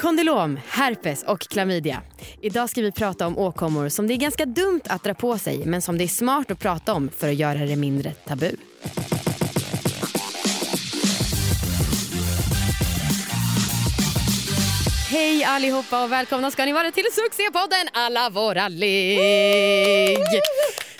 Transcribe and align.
Kondylom, 0.00 0.60
herpes 0.68 1.22
och 1.22 1.40
klamydia. 1.40 2.02
Idag 2.40 2.70
ska 2.70 2.80
vi 2.82 2.92
prata 2.92 3.26
om 3.26 3.38
åkommor 3.38 3.88
som 3.88 4.06
det 4.06 4.14
är 4.14 4.16
ganska 4.16 4.46
dumt 4.46 4.80
att 4.86 5.04
dra 5.04 5.14
på 5.14 5.38
sig 5.38 5.66
men 5.66 5.82
som 5.82 5.98
det 5.98 6.04
är 6.04 6.08
smart 6.08 6.50
att 6.50 6.58
prata 6.58 6.94
om 6.94 7.10
för 7.16 7.28
att 7.28 7.34
göra 7.34 7.58
det 7.58 7.76
mindre 7.76 8.12
tabu. 8.12 8.50
Hej 15.10 15.44
allihopa 15.44 16.04
och 16.04 16.12
välkomna 16.12 16.50
ska 16.50 16.64
ni 16.64 16.72
vara 16.72 16.90
till 16.90 17.06
succépodden 17.12 17.88
Alla 17.92 18.30
våra 18.30 18.68
ligg. 18.68 20.18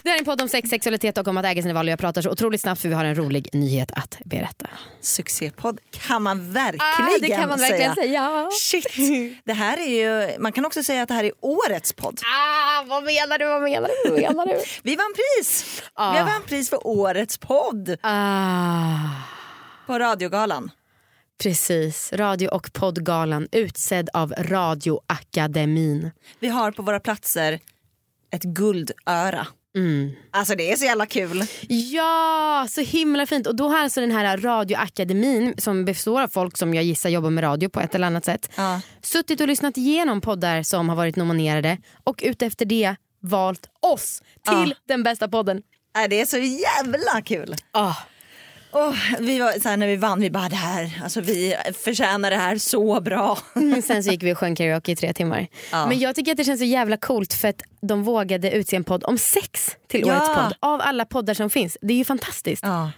Det 0.02 0.08
här 0.10 0.16
är 0.16 0.18
en 0.18 0.24
podd 0.24 0.40
om 0.40 0.48
sex, 0.48 0.70
sexualitet 0.70 1.18
och 1.18 1.28
om 1.28 1.36
att 1.36 1.44
äga 1.44 1.62
sina 1.62 1.74
val. 1.74 1.88
Jag 1.88 1.98
pratar 1.98 2.22
så 2.22 2.30
otroligt 2.30 2.60
snabbt 2.60 2.80
för 2.80 2.88
vi 2.88 2.94
har 2.94 3.04
en 3.04 3.14
rolig 3.14 3.48
nyhet 3.52 3.90
att 3.92 4.18
berätta. 4.24 4.70
Succépodd 5.00 5.80
kan 5.90 6.22
man 6.22 6.52
verkligen 6.52 6.80
Ah, 6.80 7.18
det 7.20 7.28
kan 7.28 7.48
man 7.48 7.58
verkligen 7.58 7.94
säga. 7.94 8.48
Shit. 8.60 8.86
Det 9.44 9.52
här 9.52 9.78
är 9.78 9.88
ju, 10.30 10.38
man 10.38 10.52
kan 10.52 10.66
också 10.66 10.82
säga 10.82 11.02
att 11.02 11.08
det 11.08 11.14
här 11.14 11.24
är 11.24 11.32
årets 11.40 11.92
podd. 11.92 12.20
Ah, 12.24 12.84
vad 12.86 13.04
menar 13.04 13.38
du? 13.38 13.46
Vad 13.46 13.62
menar 13.62 13.90
du? 14.04 14.10
Vad 14.10 14.20
menar 14.20 14.46
du? 14.46 14.60
Vi 14.82 14.96
vann 14.96 15.14
pris! 15.14 15.82
Ah. 15.94 16.12
Vi 16.12 16.18
vann 16.18 16.42
pris 16.46 16.70
för 16.70 16.86
årets 16.86 17.38
podd 17.38 17.96
ah. 18.02 18.96
på 19.86 19.98
Radiogalan. 19.98 20.70
Precis, 21.42 22.12
radio 22.12 22.48
och 22.48 22.72
poddgalan 22.72 23.48
utsedd 23.52 24.10
av 24.12 24.34
Radioakademin. 24.38 26.10
Vi 26.38 26.48
har 26.48 26.72
på 26.72 26.82
våra 26.82 27.00
platser 27.00 27.60
ett 28.30 28.42
guldöra. 28.42 29.46
Mm. 29.76 30.10
Alltså 30.30 30.54
det 30.54 30.72
är 30.72 30.76
så 30.76 30.84
jävla 30.84 31.06
kul. 31.06 31.44
Ja, 31.68 32.66
så 32.70 32.80
himla 32.80 33.26
fint. 33.26 33.46
Och 33.46 33.56
då 33.56 33.68
har 33.68 33.78
alltså 33.78 34.00
den 34.00 34.10
här 34.10 34.36
Radioakademin 34.38 35.54
som 35.58 35.84
består 35.84 36.22
av 36.22 36.28
folk 36.28 36.56
som 36.56 36.74
jag 36.74 36.84
gissar 36.84 37.10
jobbar 37.10 37.30
med 37.30 37.44
radio 37.44 37.68
på 37.68 37.80
ett 37.80 37.94
eller 37.94 38.06
annat 38.06 38.24
sätt 38.24 38.50
Ja. 38.56 38.80
suttit 39.02 39.40
och 39.40 39.48
lyssnat 39.48 39.76
igenom 39.76 40.20
poddar 40.20 40.62
som 40.62 40.88
har 40.88 40.96
varit 40.96 41.16
nominerade 41.16 41.78
och 42.04 42.20
utefter 42.24 42.64
det 42.66 42.96
valt 43.22 43.66
oss 43.80 44.22
till 44.48 44.68
Ja. 44.70 44.74
den 44.88 45.02
bästa 45.02 45.28
podden. 45.28 45.62
Det 46.10 46.20
är 46.20 46.26
så 46.26 46.38
jävla 46.38 47.22
kul. 47.22 47.54
Ah. 47.70 47.94
Och 48.72 48.94
vi 49.18 49.38
var, 49.38 49.60
så 49.60 49.76
när 49.76 49.86
vi 49.86 49.96
vann, 49.96 50.20
vi 50.20 50.30
bara 50.30 50.48
det 50.48 50.56
här, 50.56 51.00
alltså 51.02 51.20
vi 51.20 51.56
förtjänar 51.84 52.30
det 52.30 52.36
här 52.36 52.58
så 52.58 53.00
bra. 53.00 53.38
Men 53.54 53.82
sen 53.82 54.04
så 54.04 54.10
gick 54.10 54.22
vi 54.22 54.32
och 54.32 54.38
sjöng 54.38 54.56
karaoke 54.56 54.92
i 54.92 54.96
tre 54.96 55.12
timmar. 55.12 55.46
Ja. 55.72 55.86
Men 55.86 55.98
jag 55.98 56.14
tycker 56.14 56.30
att 56.32 56.36
det 56.36 56.44
känns 56.44 56.60
så 56.60 56.66
jävla 56.66 56.96
coolt 56.96 57.34
för 57.34 57.48
att 57.48 57.62
de 57.80 58.02
vågade 58.02 58.50
utse 58.50 58.76
en 58.76 58.84
podd 58.84 59.04
om 59.04 59.18
sex 59.18 59.76
till 59.88 60.04
Ja. 60.06 60.12
årets 60.16 60.28
podd. 60.34 60.54
Av 60.60 60.80
alla 60.80 61.04
poddar 61.04 61.34
som 61.34 61.50
finns. 61.50 61.76
Det 61.80 61.92
är 61.94 61.98
ju 61.98 62.04
fantastiskt. 62.04 62.62
Ja. 62.62 62.90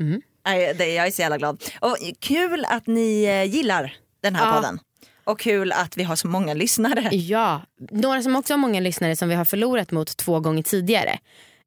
Mm. 0.00 0.22
Nej, 0.46 0.74
det, 0.78 0.94
jag 0.94 1.06
är 1.06 1.10
så 1.10 1.22
jävla 1.22 1.38
glad. 1.38 1.64
Och 1.80 1.96
kul 2.20 2.64
att 2.68 2.86
ni 2.86 3.24
eh, 3.24 3.44
gillar 3.44 3.96
den 4.22 4.34
här 4.34 4.46
Ja. 4.48 4.54
podden. 4.54 4.78
Och 5.24 5.40
kul 5.40 5.72
att 5.72 5.96
vi 5.96 6.02
har 6.02 6.16
så 6.16 6.28
många 6.28 6.54
lyssnare. 6.54 7.08
Ja, 7.16 7.62
några 7.90 8.22
som 8.22 8.36
också 8.36 8.52
har 8.52 8.58
många 8.58 8.80
lyssnare 8.80 9.16
som 9.16 9.28
vi 9.28 9.34
har 9.34 9.44
förlorat 9.44 9.90
mot 9.90 10.16
två 10.16 10.40
gånger 10.40 10.62
tidigare 10.62 11.18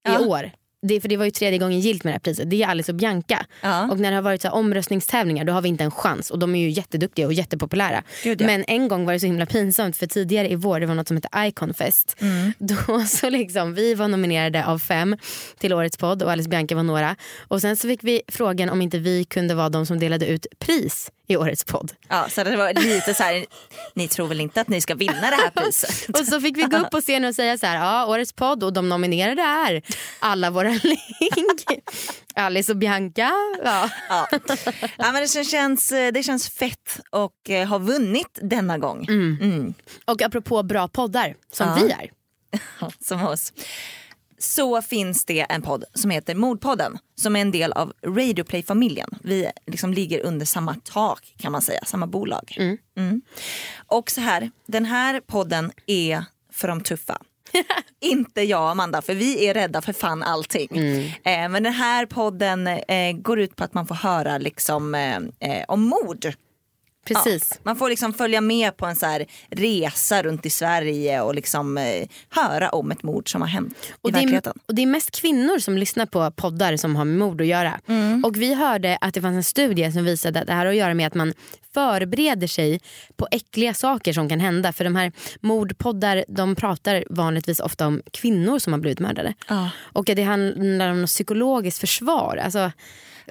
i 0.10 0.24
år. 0.24 0.52
Det, 0.88 1.02
för 1.02 1.10
det 1.10 1.18
var 1.18 1.26
ju 1.26 1.32
tredje 1.32 1.60
gången 1.60 1.80
gilt 1.80 2.04
med 2.04 2.12
det 2.12 2.16
här 2.16 2.20
priset. 2.20 2.50
Det 2.50 2.64
är 2.64 2.68
Alice 2.68 2.92
och 2.92 2.96
Bianca. 2.96 3.46
Ja. 3.62 3.92
Och 3.92 4.00
när 4.00 4.12
det 4.12 4.18
har 4.18 4.22
varit 4.22 4.42
så 4.42 4.50
omröstningstävlingar 4.50 5.46
då 5.46 5.54
har 5.54 5.62
vi 5.62 5.70
inte 5.70 5.84
en 5.84 5.92
chans. 5.92 6.32
Och 6.32 6.40
de 6.40 6.56
är 6.56 6.60
ju 6.60 6.70
jätteduktiga 6.70 7.26
och 7.26 7.34
jättepopulära. 7.34 8.04
Gud, 8.24 8.42
ja. 8.42 8.46
Men 8.46 8.64
en 8.68 8.88
gång 8.88 9.06
var 9.06 9.14
det 9.14 9.20
så 9.20 9.26
himla 9.26 9.46
pinsamt 9.46 9.98
för 9.98 10.08
tidigare 10.08 10.50
i 10.50 10.56
vår, 10.56 10.80
det 10.80 10.86
var 10.86 10.96
något 10.96 11.08
som 11.08 11.18
hette 11.18 11.48
Iconfest. 11.48 12.16
Mm. 12.20 12.54
Då 12.60 13.02
så 13.08 13.30
liksom, 13.30 13.74
vi 13.74 13.94
var 13.94 14.08
nominerade 14.08 14.66
av 14.66 14.80
fem 14.80 15.18
till 15.60 15.74
årets 15.74 15.98
podd 15.98 16.24
och 16.24 16.32
Alice 16.32 16.48
och 16.48 16.50
Bianca 16.50 16.76
var 16.76 16.84
några. 16.84 17.16
Och 17.48 17.62
sen 17.62 17.78
så 17.78 17.88
fick 17.88 18.04
vi 18.04 18.22
frågan 18.28 18.70
om 18.70 18.82
inte 18.82 19.00
vi 19.00 19.24
kunde 19.24 19.56
vara 19.56 19.70
de 19.70 19.86
som 19.86 20.00
delade 20.00 20.28
ut 20.28 20.46
pris 20.60 21.12
i 21.28 21.38
årets 21.38 21.64
podd. 21.64 21.92
Ja, 22.08 22.30
så 22.30 22.44
det 22.44 22.58
var 22.58 22.74
lite 22.74 23.14
så 23.14 23.24
här, 23.24 23.46
ni 23.94 24.08
tror 24.08 24.28
väl 24.28 24.42
inte 24.42 24.62
att 24.62 24.68
ni 24.68 24.82
ska 24.82 24.96
vinna 24.96 25.14
det 25.30 25.36
här 25.36 25.50
priset? 25.50 26.10
Och 26.20 26.26
så 26.28 26.42
fick 26.42 26.58
vi 26.58 26.64
gå 26.64 26.78
upp 26.78 26.92
på 26.92 27.02
scenen 27.02 27.30
och 27.30 27.36
säga 27.36 27.58
så 27.58 27.66
här, 27.66 27.76
ja 27.76 28.06
årets 28.06 28.34
podd 28.34 28.64
och 28.64 28.74
de 28.74 28.90
nominerade 28.90 29.42
är 29.42 29.82
alla 30.20 30.50
våra 30.50 30.70
ligg. 30.70 31.00
Alice 32.36 32.72
och 32.72 32.78
Bianca. 32.78 33.32
Ja. 33.64 33.90
Ja. 34.10 34.28
Ja, 34.98 35.12
men 35.12 35.16
det, 35.22 35.44
känns, 35.46 35.90
det 35.90 36.26
känns 36.26 36.50
fett 36.50 37.00
och 37.10 37.50
eh, 37.50 37.68
ha 37.68 37.78
vunnit 37.78 38.40
denna 38.42 38.78
gång. 38.78 39.06
Mm. 39.10 39.74
Och 40.06 40.22
apropå 40.22 40.64
bra 40.64 40.88
poddar 40.88 41.36
som 41.52 41.68
Ja. 41.68 41.76
vi 41.76 41.92
är. 41.92 42.10
Som 43.04 43.24
oss. 43.28 43.54
Så 44.40 44.82
finns 44.82 45.26
det 45.26 45.40
en 45.40 45.62
podd 45.62 45.84
som 45.94 46.12
heter 46.12 46.36
Mordpodden 46.36 46.98
som 47.16 47.36
är 47.36 47.42
en 47.42 47.52
del 47.52 47.72
av 47.72 47.94
Radioplay-familjen. 48.06 49.10
Vi 49.24 49.52
liksom 49.66 49.94
ligger 49.94 50.26
under 50.26 50.46
samma 50.46 50.76
tak 50.84 51.34
kan 51.38 51.52
man 51.52 51.62
säga, 51.62 51.80
samma 51.86 52.08
bolag. 52.08 52.56
Mm. 52.96 53.22
Och 53.88 54.12
så 54.12 54.22
här, 54.22 54.52
den 54.66 54.86
här 54.86 55.20
podden 55.20 55.72
är 55.86 56.24
för 56.54 56.68
de 56.68 56.82
tuffa. 56.82 57.22
Inte 58.00 58.42
jag 58.42 58.62
och 58.62 58.70
Amanda 58.70 59.02
för 59.02 59.14
vi 59.14 59.48
är 59.48 59.54
rädda 59.54 59.82
för 59.82 59.94
fan 59.94 60.24
allting. 60.24 60.78
Eh, 61.24 61.50
men 61.50 61.64
den 61.64 61.74
här 61.74 62.06
podden 62.06 62.68
eh, 62.68 63.12
går 63.16 63.40
ut 63.40 63.56
på 63.56 63.64
att 63.64 63.74
man 63.74 63.88
får 63.88 63.96
höra 63.96 64.38
liksom, 64.38 64.96
eh, 64.96 65.18
eh, 65.40 65.66
om 65.68 65.82
mord. 65.82 66.34
Precis. 67.08 67.50
Ja, 67.52 67.58
man 67.64 67.76
får 67.76 67.90
liksom 67.90 68.14
följa 68.14 68.42
med 68.42 68.78
på 68.78 68.86
en 68.86 68.96
så 68.96 69.20
resa 69.50 70.24
runt 70.24 70.46
i 70.46 70.50
Sverige 70.50 71.22
och 71.22 71.36
liksom 71.36 71.78
eh, 71.78 72.08
höra 72.30 72.70
om 72.70 72.92
ett 72.92 73.04
mord 73.04 73.32
som 73.32 73.42
har 73.42 73.48
hänt 73.48 73.78
Och 74.02 74.10
i 74.10 74.12
det, 74.12 74.18
är, 74.18 74.22
verkligheten. 74.22 74.54
och 74.68 74.76
det 74.76 74.82
är 74.82 74.86
mest 74.88 75.12
kvinnor 75.22 75.60
som 75.60 75.78
lyssnar 75.78 76.06
på 76.06 76.32
poddar 76.32 76.78
som 76.78 76.96
har 76.96 77.06
med 77.06 77.18
mord 77.18 77.42
att 77.42 77.48
göra. 77.48 77.80
Mm. 77.88 78.26
Och 78.26 78.38
vi 78.38 78.54
hörde 78.54 78.98
att 79.02 79.14
det 79.14 79.22
fanns 79.22 79.36
en 79.36 79.44
studie 79.44 79.92
som 79.92 80.06
visade 80.06 80.40
att 80.40 80.48
det 80.48 80.54
här 80.54 80.66
har 80.66 80.72
att 80.72 80.76
göra 80.76 80.94
med 80.94 81.08
att 81.08 81.14
man 81.14 81.34
förbereder 81.74 82.48
sig 82.48 82.80
på 83.16 83.28
äckliga 83.32 83.74
saker 83.74 84.14
som 84.14 84.30
kan 84.30 84.40
hända. 84.40 84.74
För 84.74 84.84
de 84.84 84.96
här 84.96 85.12
mordpoddar 85.42 86.26
de 86.28 86.56
pratar 86.56 87.04
vanligtvis 87.10 87.60
ofta 87.60 87.88
om 87.88 88.02
kvinnor 88.12 88.60
som 88.60 88.74
har 88.74 88.80
blivit 88.80 89.00
mördade. 89.00 89.34
Ja. 89.48 89.70
Och 89.80 90.10
att 90.10 90.16
det 90.16 90.24
handlar 90.24 90.92
om 90.92 91.06
psykologiskt 91.06 91.80
försvar. 91.80 92.38
Alltså, 92.44 92.72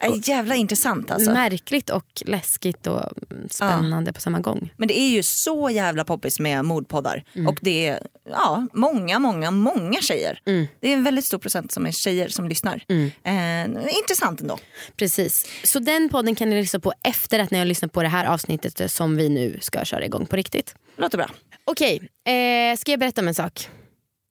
Äh, 0.02 0.10
jävla 0.22 0.54
intressant 0.54 1.10
alltså. 1.10 1.32
Märkligt 1.32 1.90
och 1.90 2.22
läskigt 2.26 2.86
och 2.86 3.02
mm, 3.30 3.48
spännande 3.50 4.12
på 4.12 4.20
samma 4.20 4.40
gång. 4.40 4.72
Men 4.76 4.88
det 4.88 4.98
är 4.98 5.08
ju 5.08 5.22
så 5.22 5.70
jävla 5.70 6.04
poppis 6.04 6.40
med 6.40 6.64
mordpoddar. 6.64 7.24
Mm. 7.32 7.48
Och 7.48 7.58
det 7.62 7.86
är 7.86 8.06
ja, 8.30 8.66
många, 8.72 9.18
många, 9.18 9.50
många 9.50 10.00
tjejer. 10.00 10.40
Det 10.80 10.88
är 10.88 10.94
en 10.94 11.04
väldigt 11.04 11.24
stor 11.24 11.38
procent 11.38 11.72
som 11.72 11.86
är 11.86 11.92
tjejer 11.92 12.28
som 12.28 12.48
lyssnar. 12.48 12.84
Mm. 12.88 13.10
Eh, 13.24 13.96
intressant 13.98 14.40
ändå. 14.40 14.58
Precis. 14.96 15.46
Så 15.64 15.78
den 15.78 16.08
podden 16.08 16.34
kan 16.34 16.50
ni 16.50 16.56
lyssna 16.56 16.80
på 16.80 16.92
efter 17.02 17.38
att 17.38 17.50
ni 17.50 17.58
har 17.58 17.64
lyssnat 17.64 17.92
på 17.92 18.02
det 18.02 18.08
här 18.08 18.26
avsnittet 18.26 18.90
som 18.90 19.16
vi 19.16 19.28
nu 19.28 19.58
ska 19.60 19.84
köra 19.84 20.04
igång 20.04 20.26
på 20.26 20.36
riktigt. 20.36 20.74
Låter 20.96 21.18
bra. 21.18 21.30
Okej, 21.64 22.10
eh, 22.24 22.76
ska 22.76 22.90
jag 22.90 23.00
berätta 23.00 23.20
om 23.20 23.28
en 23.28 23.34
sak? 23.34 23.68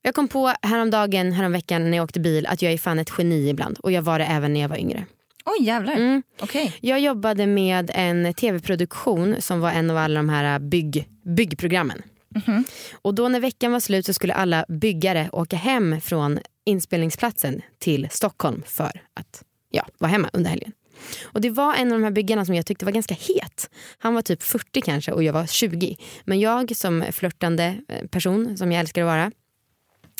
Jag 0.02 0.16
kom 0.16 0.28
på 0.28 0.53
häromdagen, 0.62 1.32
häromveckan 1.32 1.92
när 1.92 1.97
jag 1.97 2.03
åkte 2.03 2.20
bil 2.20 2.46
att 2.46 2.62
jag 2.62 2.74
är 2.74 2.78
fan 2.78 3.00
ett 3.00 3.12
geni 3.18 3.50
ibland. 3.50 3.78
Och 3.80 3.92
jag 3.92 4.02
var 4.02 4.20
det 4.20 4.26
även 4.26 4.53
när 4.53 4.62
jag 4.62 4.70
var 4.70 4.78
yngre. 4.78 5.06
Oj 5.45 5.66
jävlar. 5.66 5.94
Mm. 5.94 6.23
Okej. 6.39 6.78
Jag 6.81 7.00
jobbade 7.00 7.47
med 7.47 7.91
en 7.94 8.33
tv-produktion 8.33 9.35
som 9.39 9.59
var 9.59 9.72
en 9.72 9.91
av 9.91 9.97
alla 9.97 10.19
de 10.19 10.29
här 10.29 10.59
bygg, 10.59 11.09
byggprogrammen. 11.23 12.01
Och 12.94 13.16
då 13.16 13.29
när 13.29 13.39
veckan 13.39 13.72
var 13.72 13.79
slut 13.79 14.05
så 14.05 14.13
skulle 14.13 14.34
alla 14.34 14.66
byggare 14.67 15.29
åka 15.31 15.55
hem 15.55 16.01
från 16.01 16.39
inspelningsplatsen 16.66 17.61
till 17.79 18.08
Stockholm 18.11 18.64
för 18.66 19.02
att 19.14 19.43
ja, 19.72 19.87
vara 19.97 20.11
hemma 20.11 20.29
under 20.34 20.49
helgen. 20.49 20.72
Och 21.23 21.41
det 21.41 21.49
var 21.49 21.75
en 21.75 21.91
av 21.91 21.99
de 21.99 22.03
här 22.03 22.11
byggarna 22.11 22.46
som 22.46 22.55
jag 22.55 22.66
tyckte 22.66 22.85
var 22.85 22.91
ganska 22.91 23.14
het. 23.14 23.70
Han 23.97 24.14
var 24.14 24.22
typ 24.22 24.43
40 24.43 24.81
kanske 24.81 25.11
och 25.11 25.23
jag 25.23 25.34
var 25.34 25.46
20. 25.46 25.97
Men 26.23 26.40
jag 26.40 26.75
som 26.75 27.03
flörtande 27.11 27.78
eh, 27.87 28.08
person, 28.08 28.58
som 28.58 28.72
jag 28.72 28.79
älskar 28.79 29.02
att 29.02 29.08
vara, 29.08 29.31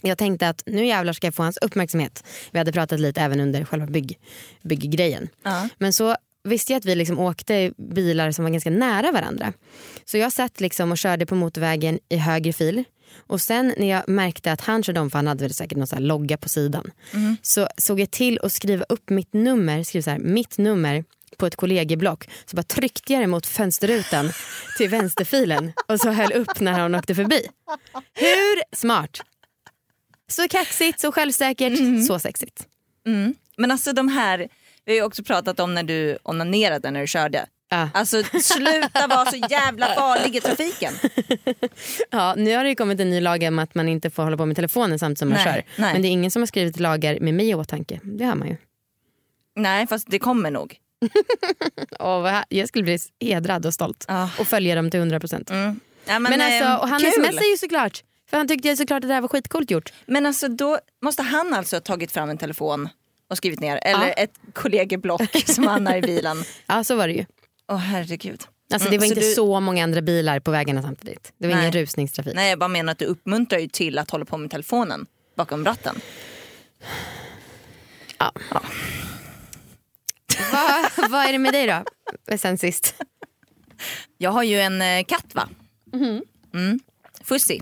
jag 0.06 0.18
tänkte 0.18 0.50
att 0.50 0.64
nu 0.66 0.86
jävlar 0.86 1.14
ska 1.14 1.28
jag 1.28 1.36
få 1.36 1.44
hans 1.44 1.58
uppmärksamhet. 1.58 2.24
Vi 2.52 2.58
hade 2.58 2.72
pratat 2.72 3.00
lite 3.00 3.22
även 3.22 3.40
under 3.40 3.66
själva 3.66 3.86
bygg, 3.86 4.20
bygggrejen. 4.62 5.30
Ja. 5.44 5.70
Men 5.78 5.94
så 5.94 6.16
visste 6.44 6.74
jag 6.74 6.80
att 6.80 6.86
vi 6.86 6.96
liksom 6.96 7.20
åkte 7.20 7.72
bilar 7.78 8.32
som 8.32 8.46
var 8.46 8.52
ganska 8.52 8.70
nära 8.70 9.12
varandra. 9.12 9.54
Så 10.06 10.18
jag 10.18 10.32
satt 10.32 10.62
liksom 10.62 10.92
och 10.92 10.98
körde 10.98 11.26
på 11.26 11.36
motorvägen 11.36 12.00
i 12.10 12.18
höger 12.18 12.54
fil. 12.54 12.84
Och 13.28 13.42
sen 13.42 13.74
när 13.78 13.90
jag 13.90 14.10
märkte 14.10 14.52
att 14.52 14.62
han 14.62 14.84
körde 14.84 15.00
om, 15.00 15.10
för 15.12 15.18
han 15.18 15.28
hade 15.28 15.44
väl 15.44 15.54
säkert 15.54 15.78
någon 15.78 15.88
så 15.88 16.00
logga 16.00 16.38
på 16.38 16.50
sidan. 16.50 16.92
Så 17.42 17.68
såg 17.78 18.00
jag 18.00 18.12
till 18.12 18.40
att 18.44 18.52
skriva 18.52 18.86
upp 18.90 19.10
mitt 19.10 19.34
nummer, 19.34 19.84
skriva 19.84 20.04
så 20.04 20.10
här, 20.10 20.20
mitt 20.20 20.58
nummer 20.58 21.04
på 21.38 21.46
ett 21.46 21.56
kollegieblock. 21.56 22.30
Så 22.46 22.56
bara 22.56 22.64
tryckte 22.64 23.14
jag 23.14 23.22
det 23.22 23.28
mot 23.28 23.46
fönsterrutan 23.46 24.32
till 24.78 24.90
vänsterfilen 24.90 25.74
och 25.88 26.00
så 26.00 26.10
höll 26.10 26.34
upp 26.34 26.60
när 26.60 26.72
han 26.72 26.96
åkte 26.96 27.16
förbi. 27.16 27.48
Hur 28.14 28.76
smart? 28.76 29.22
Så 30.28 30.48
kaxigt, 30.48 31.00
så 31.00 31.12
självsäkert, 31.12 31.74
så 32.08 32.20
sexigt. 32.20 32.68
Mm. 33.08 33.34
Men 33.58 33.72
alltså 33.72 33.94
de 33.94 34.08
här, 34.08 34.38
vi 34.86 34.92
har 34.92 34.96
ju 34.96 35.04
också 35.04 35.24
pratat 35.24 35.60
om 35.60 35.74
när 35.74 35.84
du 35.84 36.18
onanerade 36.24 36.92
när 36.92 37.02
du 37.02 37.08
körde. 37.08 37.46
Ja. 37.70 37.90
Alltså 37.94 38.24
sluta 38.24 39.08
vara 39.08 39.26
så 39.32 39.38
jävla 39.50 39.86
farlig 39.88 40.36
i 40.36 40.42
trafiken. 40.42 40.94
Ja, 42.12 42.34
nu 42.38 42.56
har 42.56 42.64
det 42.64 42.70
ju 42.70 42.76
kommit 42.76 43.00
en 43.00 43.10
ny 43.10 43.22
lag 43.22 43.44
om 43.44 43.60
att 43.60 43.76
man 43.76 43.90
inte 43.90 44.10
får 44.10 44.24
hålla 44.24 44.38
på 44.38 44.46
med 44.46 44.56
telefonen 44.56 45.00
samtidigt 45.00 45.20
som 45.20 45.30
man 45.30 45.36
Nej, 45.38 45.46
kör. 45.46 45.82
nej. 45.82 45.94
Men 45.94 46.02
det 46.02 46.08
är 46.08 46.10
ingen 46.10 46.32
som 46.32 46.42
har 46.42 46.48
skrivit 46.48 46.80
lagar 46.80 47.20
med 47.20 47.34
mig 47.34 47.50
i 47.50 47.56
åtanke. 47.56 48.00
Det 48.04 48.26
har 48.26 48.36
man 48.36 48.48
ju. 48.48 48.58
Nej 49.56 49.88
fast 49.88 50.08
det 50.10 50.20
kommer 50.20 50.52
nog. 50.52 50.78
Här- 52.00 52.46
jag 52.50 52.68
skulle 52.68 52.84
bli 52.84 53.00
hedrad 53.20 53.66
och 53.66 53.74
stolt 53.74 54.06
Ja. 54.08 54.30
och 54.40 54.48
följa 54.48 54.76
dem 54.76 54.92
till 54.92 55.00
100 55.00 55.20
procent. 55.20 55.50
Mm. 55.50 55.80
Ja, 56.06 56.20
Men, 56.20 56.24
men, 56.32 56.42
alltså, 56.42 56.66
eh, 56.70 56.76
och 56.76 56.88
han 56.90 57.00
smsar 57.00 57.52
ju 57.52 57.58
såklart. 57.58 58.04
För 58.30 58.38
han 58.38 58.48
tyckte 58.48 58.68
ju 58.68 58.76
såklart 58.76 59.04
att 59.04 59.08
det 59.10 59.14
här 59.14 59.22
var 59.22 59.28
skitcoolt 59.28 59.72
gjort. 59.72 59.94
Men 60.06 60.26
alltså 60.26 60.48
då 60.48 60.80
måste 61.02 61.22
han 61.24 61.54
alltså 61.54 61.76
ha 61.76 61.82
tagit 61.82 62.12
fram 62.12 62.30
en 62.30 62.38
telefon 62.38 62.90
och 63.30 63.38
skrivit 63.38 63.60
ner 63.60 63.80
eller 63.82 64.08
Ja. 64.08 64.14
ett 64.14 64.34
kollegieblock 64.54 65.22
som 65.46 65.68
han 65.68 65.88
har 65.88 65.96
i 65.96 66.02
bilen. 66.02 66.44
Ja 66.68 66.84
så 66.84 66.96
var 66.96 67.08
det 67.08 67.14
ju. 67.14 67.26
Åh 67.68 67.78
herregud. 67.78 68.44
Alltså, 68.74 68.88
Mm, 68.88 68.92
det 68.92 68.98
var 68.98 69.06
så 69.08 69.14
inte 69.14 69.28
du- 69.30 69.34
så 69.36 69.60
många 69.60 69.84
andra 69.84 70.02
bilar 70.02 70.40
på 70.40 70.52
vägarna 70.52 70.82
samtidigt. 70.82 71.34
Det 71.38 71.48
var 71.48 71.56
Nej. 71.56 71.64
ingen 71.64 71.74
rusningstrafik. 71.82 72.36
Nej 72.36 72.50
jag 72.50 72.60
bara 72.60 72.68
menar 72.68 72.92
att 72.92 72.98
du 73.00 73.06
uppmuntrar 73.06 73.60
ju 73.60 73.68
till 73.68 73.98
att 73.98 74.12
hålla 74.12 74.26
på 74.26 74.38
med 74.38 74.52
telefonen 74.52 75.06
bakom 75.38 75.66
ratten. 75.66 75.96
Ja. 78.18 78.32
Vad, 80.52 81.10
vad 81.12 81.26
är 81.26 81.32
det 81.32 81.40
med 81.40 81.54
dig 81.54 81.68
då? 81.68 81.84
Sen 82.38 82.58
sist. 82.58 82.96
Jag 84.18 84.32
har 84.32 84.44
ju 84.44 84.60
en 84.60 84.82
eh, 84.82 85.04
katt 85.04 85.26
va? 85.36 85.50
Mm. 86.54 86.80
Fussi. 87.24 87.62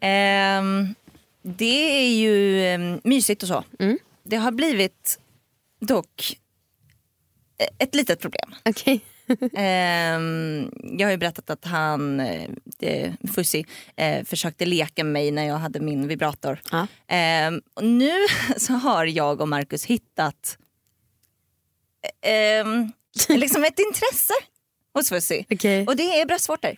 Ehm, 0.00 0.94
det 1.42 1.98
är 2.04 2.10
ju 2.16 2.64
eh, 2.66 2.98
mysigt 3.04 3.42
och 3.42 3.48
så. 3.48 3.64
Mm. 3.78 3.98
Det 4.22 4.36
har 4.36 4.50
blivit 4.52 5.20
dock 5.80 6.36
eh, 7.58 7.66
ett 7.78 7.94
litet 7.94 8.20
problem. 8.20 8.54
Okej. 8.64 9.00
Ehm, 9.54 10.70
jag 10.98 11.06
har 11.06 11.10
ju 11.10 11.16
berättat 11.16 11.50
att 11.50 11.64
han, 11.64 12.20
eh, 12.20 12.50
det- 12.78 13.16
Fussi, 13.34 13.66
eh, 13.96 14.24
försökte 14.24 14.66
leka 14.66 15.04
med 15.04 15.12
mig 15.12 15.30
när 15.30 15.44
jag 15.44 15.56
hade 15.56 15.80
min 15.80 16.08
vibrator. 16.08 16.60
Ja. 16.70 16.86
Ehm, 17.08 17.62
och 17.74 17.84
nu 17.84 18.10
så 18.56 18.72
har 18.72 19.04
jag 19.06 19.40
och 19.40 19.48
Marcus 19.48 19.84
hittat 19.84 20.58
ehm, 22.22 22.92
liksom 23.28 23.64
ett 23.64 23.78
intresse 23.78 24.34
hos 24.94 25.08
Fussi. 25.08 25.46
Okej. 25.50 25.86
Och 25.86 25.96
det 25.96 26.20
är 26.20 26.26
bröstvårtor. 26.26 26.76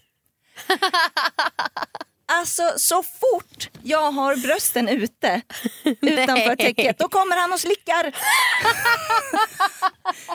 Alltså 2.33 2.73
så 2.77 3.03
fort 3.03 3.71
jag 3.83 4.13
har 4.13 4.37
brösten 4.37 4.89
ute 4.89 5.43
utanför 5.85 6.57
täcket 6.57 6.99
då 6.99 7.09
kommer 7.09 7.37
han 7.37 7.53
och 7.53 7.61
slickar. 7.61 8.17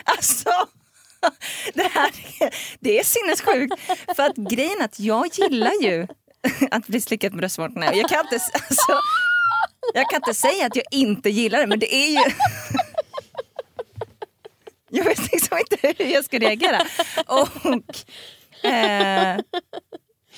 alltså 0.03 0.67
det 1.73 1.91
här 1.93 2.11
är, 2.39 2.55
det 2.79 2.99
är 2.99 3.03
sinnessjukt. 3.03 3.73
För 4.15 4.23
att 4.23 4.35
grejen 4.35 4.81
är 4.81 4.85
att 4.85 4.99
jag 4.99 5.27
gillar 5.33 5.83
ju 5.83 6.07
att 6.71 6.87
bli 6.87 7.01
slickad 7.01 7.31
på 7.31 7.37
bröstvårtorna. 7.37 7.95
Jag 7.95 8.09
kan 8.09 8.19
inte, 8.19 8.39
alltså, 8.53 8.99
jag 9.93 10.09
kan 10.09 10.17
inte 10.17 10.33
säga 10.33 10.65
att 10.65 10.75
jag 10.75 10.85
inte 10.91 11.29
gillar 11.29 11.59
det 11.59 11.67
men 11.67 11.79
det 11.79 11.95
är 11.95 12.09
ju 12.09 12.31
jag 14.89 15.03
vet 15.03 15.31
liksom 15.31 15.57
inte 15.57 16.03
hur 16.03 16.11
jag 16.11 16.25
ska 16.25 16.39
reagera. 16.39 16.81
Och 17.25 18.65
eh, 18.65 19.39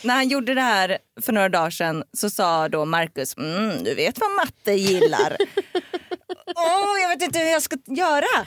när 0.02 0.14
han 0.16 0.28
gjorde 0.30 0.54
det 0.54 0.62
här 0.62 0.98
för 1.22 1.34
några 1.34 1.50
dagar 1.50 1.70
sedan 1.70 2.04
så 2.14 2.30
sa 2.30 2.70
då 2.70 2.86
Marcus, 2.86 3.38
mm, 3.38 3.84
du 3.84 3.96
vet 3.96 4.20
vad 4.20 4.32
matte 4.32 4.72
gillar. 4.74 5.38
Åh, 6.56 7.02
jag 7.02 7.10
vet 7.10 7.22
inte 7.22 7.40
hur 7.40 7.46
jag 7.52 7.62
ska 7.62 7.78
göra. 7.86 8.46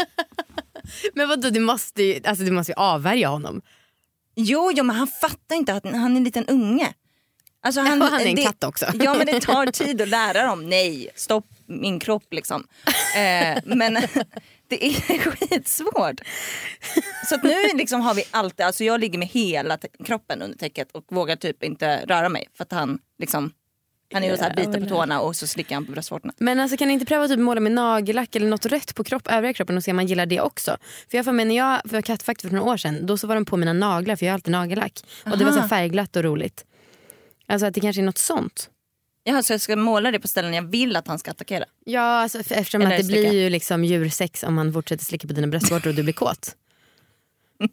Men 1.14 1.28
vadå, 1.28 1.50
du 1.50 1.60
måste 1.60 2.02
ju, 2.02 2.20
alltså, 2.24 2.44
du 2.44 2.50
måste 2.50 2.72
ju 2.72 2.76
avvärja 2.76 3.28
honom. 3.28 3.62
Jo, 4.34 4.70
jo, 4.74 4.84
men 4.84 4.96
han 4.96 5.06
fattar 5.06 5.56
inte 5.56 5.74
att 5.74 5.84
han 5.84 6.12
är 6.12 6.16
en 6.16 6.24
liten 6.24 6.46
unge. 6.46 6.94
Alltså 7.62 7.80
Och 7.80 7.86
han 7.86 8.02
är 8.02 8.26
en 8.26 8.34
det- 8.36 8.42
katt 8.42 8.64
också. 8.64 8.86
Ja, 8.94 9.14
men 9.14 9.26
det 9.26 9.40
tar 9.40 9.66
tid 9.66 10.00
att 10.00 10.08
lära 10.08 10.46
dem. 10.46 10.68
Nej, 10.68 11.08
stopp 11.16 11.46
min 11.66 12.00
kropp 12.00 12.24
liksom. 12.30 12.66
Eh, 13.16 13.58
men 13.64 13.98
det 14.70 14.86
är 14.86 15.18
skitsvårt. 15.30 16.20
Så 17.28 17.34
att 17.34 17.42
nu 17.42 17.56
liksom 17.74 18.00
har 18.00 18.14
vi 18.14 18.24
alltid, 18.30 18.66
alltså 18.66 18.84
jag 18.84 19.00
ligger 19.00 19.18
med 19.18 19.28
hela 19.28 19.78
kroppen 20.04 20.42
under 20.42 20.58
täcket 20.58 20.92
och 20.92 21.04
vågar 21.08 21.36
typ 21.36 21.62
inte 21.62 22.04
röra 22.06 22.28
mig 22.28 22.48
för 22.54 22.64
att 22.64 22.72
han 22.72 22.98
liksom 23.18 23.52
han 24.12 24.24
är 24.24 24.30
ju 24.30 24.36
så 24.36 24.42
här 24.42 24.56
biter 24.56 24.80
på 24.80 24.86
tårna 24.86 25.20
och 25.20 25.36
så 25.36 25.46
slickar 25.46 25.76
han 25.76 25.86
på 25.86 25.92
bröstvårtorna. 25.92 26.32
Men 26.38 26.60
alltså, 26.60 26.76
kan 26.76 26.88
ni 26.88 26.94
inte 26.94 27.06
pröva 27.06 27.24
att 27.24 27.30
typ 27.30 27.38
måla 27.38 27.60
med 27.60 27.72
nagellack 27.72 28.36
eller 28.36 28.48
något 28.48 28.66
rött 28.66 28.94
på 28.94 29.04
kropp, 29.04 29.28
övriga 29.32 29.54
kroppen 29.54 29.76
och 29.76 29.84
se 29.84 29.90
om 29.90 29.96
man 29.96 30.06
gillar 30.06 30.26
det 30.26 30.40
också? 30.40 30.76
För 31.10 31.18
jag 31.18 31.24
får 31.24 31.32
med 31.32 31.46
när 31.46 31.56
jag 31.56 31.80
var 31.84 32.02
kattfakt 32.02 32.42
för 32.42 32.50
några 32.50 32.72
år 32.72 32.76
sedan, 32.76 33.06
då 33.06 33.16
så 33.16 33.26
var 33.26 33.34
de 33.34 33.44
på 33.44 33.56
mina 33.56 33.72
naglar 33.72 34.16
för 34.16 34.26
jag 34.26 34.32
har 34.32 34.34
alltid 34.34 34.52
nagellack. 34.52 35.00
Och 35.24 35.38
det 35.38 35.44
var 35.44 35.52
så 35.52 35.58
Aha. 35.58 35.68
färgglatt 35.68 36.16
och 36.16 36.22
roligt. 36.22 36.64
Alltså 37.46 37.66
att 37.66 37.74
det 37.74 37.80
kanske 37.80 38.02
är 38.02 38.04
något 38.04 38.18
sånt. 38.18 38.70
Ja, 39.24 39.42
så 39.42 39.52
jag 39.52 39.60
ska 39.60 39.76
måla 39.76 40.10
det 40.10 40.20
på 40.20 40.28
ställen 40.28 40.54
jag 40.54 40.62
vill 40.62 40.96
att 40.96 41.08
han 41.08 41.18
ska 41.18 41.30
attackera. 41.30 41.64
Ja, 41.84 42.00
alltså, 42.00 42.38
eftersom 42.38 42.82
Eller 42.82 42.92
att 42.92 43.00
det 43.00 43.06
blir 43.06 43.32
ju 43.32 43.50
liksom 43.50 43.84
djursex 43.84 44.42
om 44.42 44.54
man 44.54 44.72
fortsätter 44.72 45.04
slicka 45.04 45.28
på 45.28 45.34
dina 45.34 45.46
bröstvårtor 45.46 45.90
och 45.90 45.96
du 45.96 46.02
blir 46.02 46.14
kåt. 46.14 46.56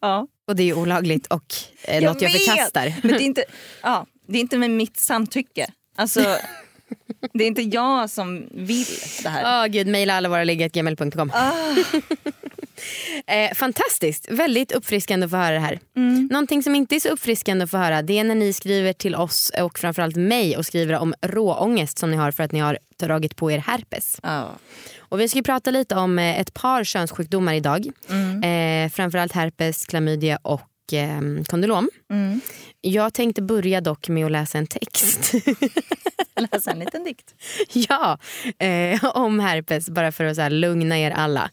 Ja. 0.00 0.26
Och 0.46 0.56
det 0.56 0.62
är 0.62 0.64
ju 0.64 0.74
olagligt 0.74 1.26
och 1.26 1.54
eh, 1.82 1.94
Jag 1.94 2.04
något 2.04 2.22
jag 2.22 2.32
vet! 2.32 2.42
förkastar. 2.44 2.94
Men 3.02 3.12
det 3.12 3.22
är 3.22 3.26
inte, 3.26 3.44
ja, 3.82 4.06
det 4.26 4.38
är 4.38 4.40
inte 4.40 4.58
med 4.58 4.70
mitt 4.70 4.96
samtycke. 4.96 5.66
Alltså, 5.96 6.20
det 7.34 7.44
är 7.44 7.48
inte 7.48 7.62
jag 7.62 8.10
som 8.10 8.48
vill 8.50 8.86
det 9.22 9.28
här. 9.28 9.64
Åh 9.64 9.70
gud, 9.72 9.86
mejla 9.86 10.14
alla 10.14 10.28
våra 10.28 10.44
ligg.gmail.com. 10.44 11.30
Ah. 11.34 11.52
Eh, 13.26 13.54
fantastiskt, 13.54 14.26
väldigt 14.30 14.72
uppfriskande 14.72 15.24
att 15.24 15.30
få 15.30 15.36
höra 15.36 15.54
det 15.54 15.60
här. 15.60 15.80
Mm. 15.96 16.28
Någonting 16.32 16.62
som 16.62 16.74
inte 16.74 16.96
är 16.96 17.00
så 17.00 17.08
uppfriskande 17.08 17.64
att 17.64 17.70
få 17.70 17.76
höra 17.76 18.02
det 18.02 18.18
är 18.18 18.24
när 18.24 18.34
ni 18.34 18.52
skriver 18.52 18.92
till 18.92 19.14
oss 19.14 19.52
och 19.60 19.78
framförallt 19.78 20.16
mig 20.16 20.56
och 20.56 20.66
skriver 20.66 20.94
om 20.94 21.14
råångest 21.22 21.98
som 21.98 22.10
ni 22.10 22.16
har 22.16 22.30
för 22.30 22.42
att 22.42 22.52
ni 22.52 22.58
har 22.58 22.78
dragit 22.98 23.36
på 23.36 23.50
er 23.50 23.58
herpes. 23.58 24.20
Ja. 24.22 24.48
Och 24.98 25.20
vi 25.20 25.28
ska 25.28 25.42
prata 25.42 25.70
lite 25.70 25.94
om 25.94 26.18
eh, 26.18 26.40
ett 26.40 26.54
par 26.54 26.84
könssjukdomar 26.84 27.54
idag. 27.54 27.86
Eh, 28.44 28.90
framförallt 28.90 29.32
herpes, 29.32 29.86
klamydia 29.86 30.38
och 30.42 30.60
eh, 30.92 31.20
kondylom. 31.46 31.90
Mm. 32.10 32.40
Jag 32.80 33.14
tänkte 33.14 33.42
börja 33.42 33.80
dock 33.80 34.08
med 34.08 34.26
att 34.26 34.32
läsa 34.32 34.58
en 34.58 34.66
text. 34.66 35.34
Läsa 36.52 36.70
en 36.70 36.78
liten 36.78 37.04
dikt. 37.04 37.34
ja, 37.72 38.18
eh, 38.58 39.04
om 39.04 39.40
herpes 39.40 39.90
bara 39.90 40.12
för 40.12 40.24
att 40.24 40.36
så 40.36 40.42
här, 40.42 40.50
lugna 40.50 40.98
er 40.98 41.10
alla. 41.10 41.50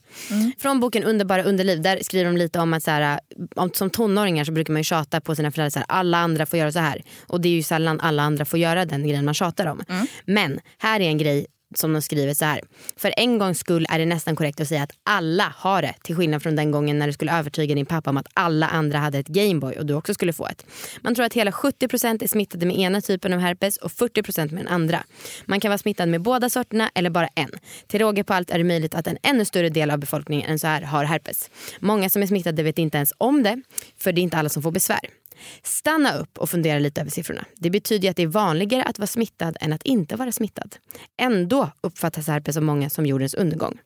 Från 0.58 0.80
boken 0.80 1.04
Underbara 1.04 1.44
underliv 1.44 1.82
där 1.82 2.00
skriver 2.02 2.26
de 2.26 2.38
lite 2.38 2.60
om 2.60 2.74
att 2.74 2.84
så 2.84 2.92
här, 2.92 3.20
om, 3.56 3.72
som 3.74 3.90
tonåringar 3.90 4.44
så 4.44 4.52
brukar 4.52 4.74
man 4.74 4.80
ju 4.80 4.84
tjata 4.84 5.22
på 5.22 5.36
sina 5.36 5.52
föräldrar 5.52 5.70
så 5.70 5.80
här, 5.80 5.86
alla 5.90 6.18
andra 6.18 6.46
får 6.46 6.60
göra 6.60 6.72
så 6.72 6.80
här. 6.80 7.02
Och 7.28 7.42
det 7.42 7.50
är 7.50 7.54
ju 7.54 7.64
sällan 7.64 8.00
alla 8.00 8.24
andra 8.24 8.46
får 8.46 8.60
göra 8.60 8.86
den 8.86 9.04
grejen 9.08 9.26
man 9.26 9.34
tjatar 9.34 9.66
om. 9.66 9.84
Men 10.26 10.60
här 10.78 11.00
är 11.00 11.08
en 11.08 11.18
grej 11.18 11.46
som 11.76 11.94
de 11.94 12.02
skriver 12.02 12.34
så 12.34 12.46
här. 12.46 12.62
För 12.96 13.14
en 13.18 13.38
gångs 13.38 13.60
skull 13.60 13.86
är 13.90 14.00
det 14.00 14.06
nästan 14.06 14.36
korrekt 14.36 14.62
att 14.62 14.68
säga 14.68 14.84
att 14.84 14.92
alla 15.04 15.54
har 15.58 15.82
det. 15.82 15.96
Till 16.04 16.16
skillnad 16.16 16.44
från 16.44 16.56
den 16.56 16.72
gången 16.72 17.00
när 17.00 17.08
du 17.08 17.14
skulle 17.14 17.40
övertyga 17.40 17.76
din 17.76 17.86
pappa 17.86 18.10
om 18.10 18.18
att 18.18 18.28
alla 18.34 18.68
andra 18.68 18.98
hade 18.98 19.20
ett 19.20 19.28
Gameboy 19.28 19.76
och 19.76 19.86
du 19.86 19.94
också 19.94 20.14
skulle 20.14 20.34
få 20.34 20.48
ett. 20.48 20.66
Man 21.02 21.16
tror 21.16 21.26
att 21.26 21.34
hela 21.34 21.52
70% 21.52 22.24
är 22.24 22.28
smittade 22.28 22.66
med 22.66 22.80
ena 22.80 23.02
typen 23.02 23.34
av 23.34 23.40
herpes 23.40 23.78
och 23.78 23.92
40% 23.92 24.52
med 24.52 24.66
den 24.66 24.68
andra. 24.68 25.04
Man 25.46 25.60
kan 25.60 25.70
vara 25.70 25.78
smittad 25.78 26.10
med 26.10 26.22
båda 26.22 26.50
sorterna 26.50 26.92
eller 26.96 27.10
bara 27.10 27.28
en. 27.36 27.50
Till 27.88 28.00
råga 28.00 28.24
på 28.24 28.34
allt 28.34 28.52
är 28.52 28.58
det 28.58 28.64
möjligt 28.64 28.96
att 28.96 29.08
en 29.08 29.18
ännu 29.24 29.46
större 29.46 29.70
del 29.70 29.92
av 29.92 30.00
befolkningen 30.00 30.50
än 30.52 30.60
så 30.60 30.68
här 30.68 30.82
har 30.82 31.04
herpes. 31.04 31.50
Många 31.80 32.10
som 32.10 32.22
är 32.22 32.28
smittade 32.28 32.64
vet 32.64 32.78
inte 32.78 32.98
ens 32.98 33.14
om 33.18 33.44
det, 33.44 33.62
för 33.98 34.12
det 34.12 34.22
är 34.22 34.24
inte 34.24 34.38
alla 34.38 34.50
som 34.50 34.64
får 34.64 34.72
besvär. 34.72 35.25
Stanna 35.64 36.14
upp 36.14 36.38
och 36.38 36.50
fundera 36.50 36.80
lite 36.80 37.02
över 37.02 37.12
siffrorna. 37.12 37.46
Det 37.56 37.70
betyder 37.70 38.10
att 38.10 38.16
det 38.16 38.24
är 38.24 38.28
vanligare 38.28 38.84
att 38.84 39.00
vara 39.00 39.08
smittad 39.08 39.58
än 39.62 39.74
att 39.74 39.84
inte 39.84 40.16
vara 40.16 40.32
smittad. 40.32 40.76
Ändå 41.18 41.72
uppfattas 41.82 42.28
herpes 42.28 42.58
av 42.58 42.64
många 42.64 42.90
som 42.90 43.06
jordens 43.06 43.34
undergång. 43.34 43.78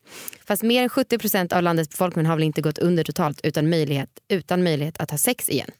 Fast 0.47 0.63
mer 0.63 0.83
än 0.83 0.89
70% 0.89 1.53
av 1.53 1.63
landets 1.63 1.89
befolkning 1.89 2.25
har 2.25 2.35
väl 2.35 2.43
inte 2.43 2.61
gått 2.61 2.77
under 2.77 3.03
totalt 3.03 3.39
utan 3.43 3.69
möjlighet, 3.69 4.09
utan 4.27 4.63
möjlighet 4.63 4.97
att 4.97 5.11
ha 5.11 5.17
sex 5.17 5.49
igen. 5.49 5.71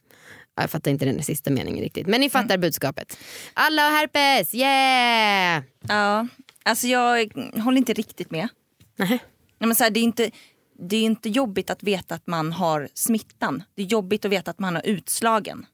Ja, 0.54 0.62
Jag 0.62 0.70
fattar 0.70 0.90
inte 0.90 1.04
den 1.04 1.22
sista 1.22 1.50
meningen 1.50 1.84
riktigt. 1.84 2.06
Men 2.06 2.20
ni 2.20 2.30
fattar 2.30 2.58
budskapet. 2.58 3.18
Alla 3.54 3.82
har 3.82 3.90
herpes, 3.90 4.54
yeah! 4.54 5.62
Ja, 5.88 6.26
alltså 6.62 6.86
jag 6.86 7.32
håller 7.64 7.78
inte 7.78 7.92
riktigt 7.92 8.30
med. 8.30 8.48
Nähä. 8.96 9.18
Nej, 9.60 9.66
men 9.66 9.76
så 9.76 9.84
här, 9.84 9.90
det, 9.90 10.00
är 10.00 10.04
inte, 10.04 10.30
det 10.80 10.96
är 10.96 11.02
inte 11.02 11.28
jobbigt 11.28 11.70
att 11.70 11.82
veta 11.82 12.14
att 12.14 12.26
man 12.26 12.52
har 12.52 12.88
smittan. 12.94 13.62
Det 13.74 13.82
är 13.82 13.86
jobbigt 13.86 14.24
att 14.24 14.30
veta 14.32 14.50
att 14.50 14.58
man 14.58 14.74
har 14.74 14.82
utslagen. 14.86 15.66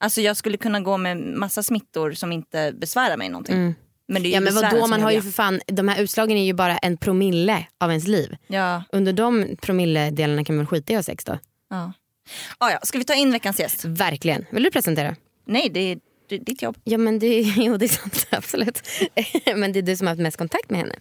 Alltså 0.00 0.20
jag 0.20 0.36
skulle 0.36 0.56
kunna 0.56 0.80
gå 0.80 0.96
med 0.96 1.16
massa 1.16 1.62
smittor 1.62 2.12
som 2.12 2.32
inte 2.32 2.72
besvärar 2.76 3.16
mig 3.16 3.28
någonting. 3.28 3.74
Men 4.08 4.22
det 4.22 4.28
är 4.28 4.32
Ja 4.34 4.40
men 4.40 4.54
vadå, 4.54 4.86
man 4.86 5.02
har 5.02 5.10
ju 5.10 5.22
för 5.22 5.30
fan, 5.30 5.60
de 5.66 5.88
här 5.88 6.02
utslagen 6.02 6.36
är 6.36 6.44
ju 6.44 6.52
bara 6.52 6.78
en 6.78 6.96
promille 6.96 7.66
av 7.78 7.90
ens 7.90 8.06
liv. 8.06 8.36
Ja, 8.46 8.82
Under 8.92 9.12
de 9.12 9.56
promilledelarna 9.62 10.44
kan 10.44 10.56
man 10.56 10.66
skita 10.66 10.92
i 10.92 10.96
att 10.96 10.98
ha 10.98 11.02
sex 11.02 11.24
då? 11.24 11.38
ja. 11.70 11.92
Ah, 12.58 12.70
ja. 12.70 12.78
Ska 12.82 12.98
vi 12.98 13.04
ta 13.04 13.14
in 13.14 13.32
veckans 13.32 13.60
gäst? 13.60 13.84
Verkligen. 13.84 14.46
Vill 14.50 14.62
du 14.62 14.70
presentera? 14.70 15.16
Nej, 15.44 15.68
det 15.70 15.98
ditt 16.28 16.62
jobb. 16.62 16.76
Ja 16.84 16.98
men 16.98 17.18
det, 17.18 17.40
jo, 17.56 17.76
det 17.76 17.84
är 17.84 17.88
sant, 17.88 18.26
absolut. 18.30 18.82
men 19.56 19.72
det 19.72 19.78
är 19.78 19.82
du 19.82 19.96
som 19.96 20.06
har 20.06 20.12
haft 20.12 20.22
mest 20.22 20.36
kontakt 20.36 20.70
med 20.70 20.80
henne. 20.80 20.94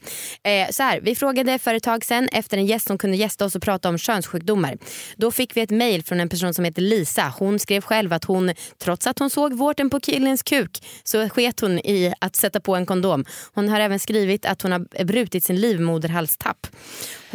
Eh, 0.44 0.72
så 0.72 0.84
här, 0.84 1.00
vi 1.02 1.16
frågade 1.16 1.60
för 1.60 1.74
ett 1.74 1.84
tag 1.84 2.06
sedan 2.06 2.30
efter 2.32 2.58
en 2.58 2.66
gäst 2.66 2.88
som 2.88 2.98
kunde 2.98 3.18
gästa 3.18 3.46
oss 3.46 3.56
och 3.56 3.62
prata 3.62 3.90
om 3.90 3.98
könssjukdomar. 3.98 4.78
Då 5.16 5.32
fick 5.32 5.58
vi 5.58 5.62
ett 5.62 5.70
mejl 5.70 6.04
från 6.04 6.20
en 6.20 6.30
person 6.30 6.54
som 6.54 6.66
heter 6.66 6.82
Lisa. 6.82 7.34
Hon 7.40 7.60
skrev 7.60 7.82
själv 7.82 8.14
att 8.14 8.24
hon, 8.24 8.54
trots 8.78 9.08
att 9.08 9.20
hon 9.20 9.30
såg 9.30 9.54
vårten 9.54 9.90
på 9.90 10.00
killens 10.00 10.44
kuk, 10.44 10.84
så 11.04 11.30
sket 11.30 11.60
hon 11.60 11.80
i 11.80 12.14
att 12.20 12.36
sätta 12.36 12.60
på 12.60 12.76
en 12.76 12.86
kondom. 12.86 13.26
Hon 13.54 13.70
har 13.70 13.80
även 13.80 14.00
skrivit 14.00 14.46
att 14.46 14.62
hon 14.62 14.72
har 14.72 15.04
brutit 15.06 15.44
sin 15.44 15.62
livmoderhalstapp. 15.62 16.68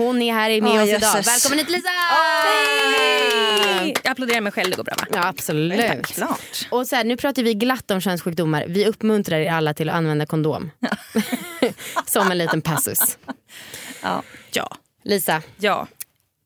Hon 0.01 0.23
är 0.23 0.33
här 0.35 0.61
med 0.61 0.71
Åh, 0.73 0.83
oss 0.83 0.89
idag. 0.89 1.01
jösses. 1.01 1.27
Välkommen 1.27 1.59
hit 1.59 1.71
Lisa! 1.71 1.89
Hej! 2.99 3.95
Jag 4.05 4.11
applåderar 4.13 4.41
mig 4.41 4.53
själv, 4.53 4.71
det 4.71 4.77
går 4.77 4.85
bra 4.85 4.95
va? 4.99 5.07
Ja 5.13 5.27
absolut. 5.29 6.07
Klart. 6.07 6.69
Och 6.71 6.87
så 6.87 6.97
här, 6.97 7.05
nu 7.05 7.17
pratar 7.17 7.43
vi 7.43 7.55
glatt 7.55 7.91
om 7.91 8.01
könssjukdomar. 8.01 8.65
Vi 8.69 8.87
uppmuntrar 8.87 9.39
er 9.39 9.51
alla 9.53 9.75
till 9.75 9.89
att 9.89 9.97
använda 9.97 10.27
kondom. 10.27 10.71
Som 12.07 12.31
en 12.31 12.39
liten 12.39 12.63
passus. 12.63 13.19
Ja. 14.03 14.23
Ja. 14.53 14.77
Lisa, 15.05 15.43
Ja. 15.59 15.87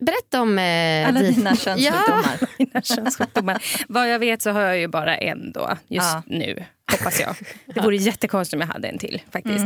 berätta 0.01 0.41
om... 0.41 0.59
Eh, 0.59 1.09
Alla 1.09 1.21
di- 1.21 1.31
dina 1.31 1.57
könssjukdomar. 1.57 2.39
Mina 2.59 2.83
könssjukdomar. 2.83 3.63
Vad 3.89 4.11
jag 4.11 4.19
vet 4.19 4.43
så 4.43 4.51
har 4.51 4.61
jag 4.61 4.79
ju 4.79 4.89
bara 4.89 5.17
en 5.17 5.53
då 5.53 5.69
just 5.89 6.07
Ja. 6.15 6.23
nu. 6.27 6.65
Hoppas 6.91 7.21
jag. 7.21 7.37
Det 7.75 7.81
vore 7.81 7.97
jättekonstigt 7.97 8.55
om 8.55 8.61
jag 8.61 8.69
hade 8.69 8.89
en 8.89 8.99
till 8.99 9.23
faktiskt. 9.33 9.65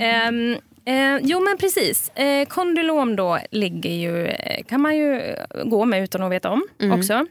Ehm, 0.00 0.56
eh, 0.86 1.16
jo 1.22 1.40
men 1.40 1.58
precis. 1.58 2.08
Eh, 2.08 2.46
kondylom 2.46 3.16
då 3.16 3.38
ligger 3.50 3.90
ju, 3.90 4.26
eh, 4.26 4.64
kan 4.64 4.80
man 4.80 4.96
ju 4.96 5.20
eh, 5.20 5.44
gå 5.64 5.84
med 5.84 6.02
utan 6.02 6.22
att 6.22 6.32
veta 6.32 6.50
om 6.50 6.62
också. 6.92 7.26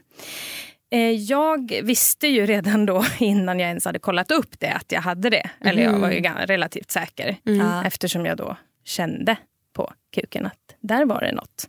Eh, 0.92 1.10
jag 1.10 1.80
visste 1.82 2.26
ju 2.28 2.46
redan 2.46 2.86
då 2.86 3.04
innan 3.18 3.60
jag 3.60 3.68
ens 3.68 3.84
hade 3.84 3.98
kollat 3.98 4.30
upp 4.30 4.60
det 4.60 4.70
att 4.70 4.92
jag 4.92 5.00
hade 5.00 5.30
det. 5.30 5.50
Eller 5.64 5.82
jag 5.82 5.92
var 5.98 6.10
ju 6.10 6.20
gan- 6.20 6.46
relativt 6.46 6.90
säker. 6.90 7.36
Ja. 7.42 7.84
Eftersom 7.84 8.26
jag 8.26 8.36
då 8.36 8.56
kände 8.84 9.36
på 9.72 9.92
kuken 10.14 10.46
att 10.46 10.58
där 10.80 11.04
var 11.04 11.20
det 11.20 11.32
något. 11.32 11.68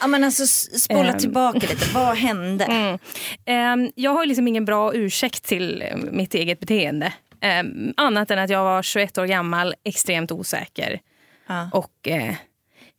Ja, 0.00 0.06
men 0.06 0.24
alltså, 0.24 0.46
spola 0.78 1.12
Ehm. 1.12 1.18
tillbaka 1.18 1.58
lite, 1.58 1.86
vad 1.94 2.16
hände? 2.16 2.64
Mm. 2.64 2.98
Ehm, 3.44 3.90
jag 3.94 4.10
har 4.10 4.26
liksom 4.26 4.48
ingen 4.48 4.64
bra 4.64 4.94
ursäkt 4.94 5.44
till 5.44 5.82
eh, 5.82 5.96
mitt 5.96 6.34
eget 6.34 6.60
beteende. 6.60 7.12
Ehm, 7.40 7.94
annat 7.96 8.30
än 8.30 8.38
att 8.38 8.50
jag 8.50 8.64
var 8.64 8.82
21 8.82 9.18
år 9.18 9.26
gammal, 9.26 9.74
extremt 9.84 10.32
osäker 10.32 11.00
Ja. 11.46 11.70
och 11.72 12.08
eh, 12.08 12.34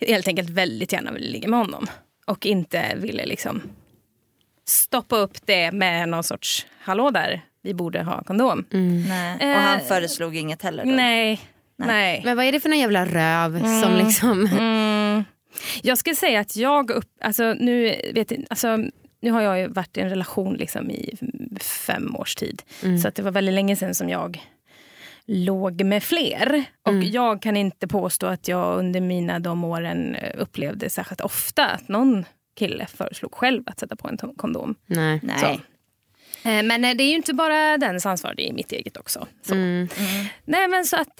helt 0.08 0.27
enkelt 0.27 0.50
väldigt 0.50 0.91
gärna 0.94 1.12
ville 1.12 1.29
ligga 1.32 1.48
med 1.50 1.60
honom. 1.60 1.88
Och 2.25 2.46
inte 2.46 2.94
ville 2.96 3.25
liksom 3.25 3.62
stoppa 4.67 5.17
upp 5.17 5.38
det 5.46 5.72
med 5.72 6.10
någon 6.10 6.24
sorts 6.24 6.65
hallå 6.82 7.10
där, 7.12 7.41
vi 7.63 7.74
borde 7.74 8.03
ha 8.03 8.24
kondom. 8.24 8.65
Nej. 9.08 9.34
Och 9.56 9.62
han 9.62 9.77
Eh, 9.79 9.84
föreslog 9.86 10.36
inget 10.36 10.62
heller? 10.62 10.86
Då. 10.86 10.91
Nej, 10.91 11.41
nej. 11.75 12.22
Men 12.25 12.38
vad 12.38 12.46
är 12.46 12.51
det 12.51 12.60
för 12.60 12.70
någon 12.70 12.79
jävla 12.79 13.06
röv 13.06 13.60
som 13.82 13.96
liksom... 14.06 14.46
Mm. 14.60 15.24
Jag 15.84 15.98
skulle 15.98 16.15
säga 16.15 16.39
att 16.39 16.56
jag 16.56 16.91
upp, 16.91 17.10
alltså 17.22 17.53
nu, 17.53 17.96
vet, 18.13 18.32
jag- 18.32 18.46
alltså, 18.50 18.77
nu 19.19 19.31
har 19.31 19.41
jag 19.41 19.59
ju 19.59 19.67
varit 19.67 19.97
i 19.97 20.01
en 20.01 20.09
relation 20.09 20.53
liksom 20.53 20.91
i 20.91 21.17
fem 21.62 22.15
års 22.15 22.36
tid. 22.36 22.62
Så 23.01 23.07
att 23.07 23.15
det 23.15 23.21
var 23.21 23.31
väldigt 23.31 23.55
länge 23.55 23.75
sedan 23.75 23.95
som 23.95 24.09
jag 24.09 24.41
låg 25.25 25.83
med 25.83 26.03
fler. 26.03 26.63
Och 26.83 26.93
jag 26.93 27.41
kan 27.41 27.57
inte 27.57 27.88
påstå 27.88 28.25
att 28.27 28.47
jag 28.47 28.79
under 28.79 29.01
mina 29.01 29.39
de 29.39 29.63
åren 29.63 30.15
eh, 30.15 30.41
upplevde 30.41 30.89
särskilt 30.89 31.21
ofta 31.21 31.65
att 31.65 31.88
någon 31.88 32.25
kille 32.55 32.86
föreslog 32.86 33.33
själv 33.33 33.63
att 33.65 33.79
sätta 33.79 33.95
på 33.95 34.07
en 34.07 34.17
kondom. 34.38 34.75
Nej. 34.86 35.19
Nej. 35.24 35.39
Så. 35.39 35.47
Eh, 36.50 36.63
Men 36.63 36.86
eh, 36.86 36.95
det 36.95 37.03
är 37.03 37.09
ju 37.09 37.15
inte 37.15 37.33
bara 37.33 37.77
dens 37.77 38.05
ansvar, 38.05 38.33
det 38.38 38.50
är 38.50 38.53
mitt 38.53 38.71
eget 38.71 38.97
också. 38.97 39.27
Så. 39.41 39.55
Nej 40.45 40.67
men 40.69 40.86
så 40.86 40.95
att 40.95 41.19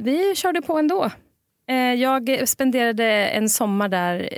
vi 0.00 0.32
körde 0.36 0.62
på 0.62 0.78
ändå. 0.78 1.10
Jag 1.98 2.48
spenderade 2.48 3.04
en 3.28 3.48
sommar 3.48 3.88
där 3.88 4.34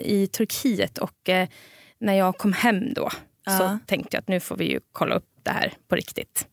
i 0.00 0.26
Turkiet 0.26 0.98
och 0.98 1.28
när 2.00 2.14
jag 2.14 2.38
kom 2.38 2.52
hem 2.52 2.94
då 2.94 3.10
så 3.10 3.16
Ja. 3.62 3.78
tänkte 3.86 4.16
jag 4.16 4.20
att 4.20 4.28
nu 4.28 4.40
får 4.40 4.56
vi 4.56 4.70
ju 4.70 4.80
kolla 4.92 5.14
upp 5.14 5.26
det 5.42 5.50
här 5.50 5.72
på 5.88 5.96
riktigt. 5.96 6.46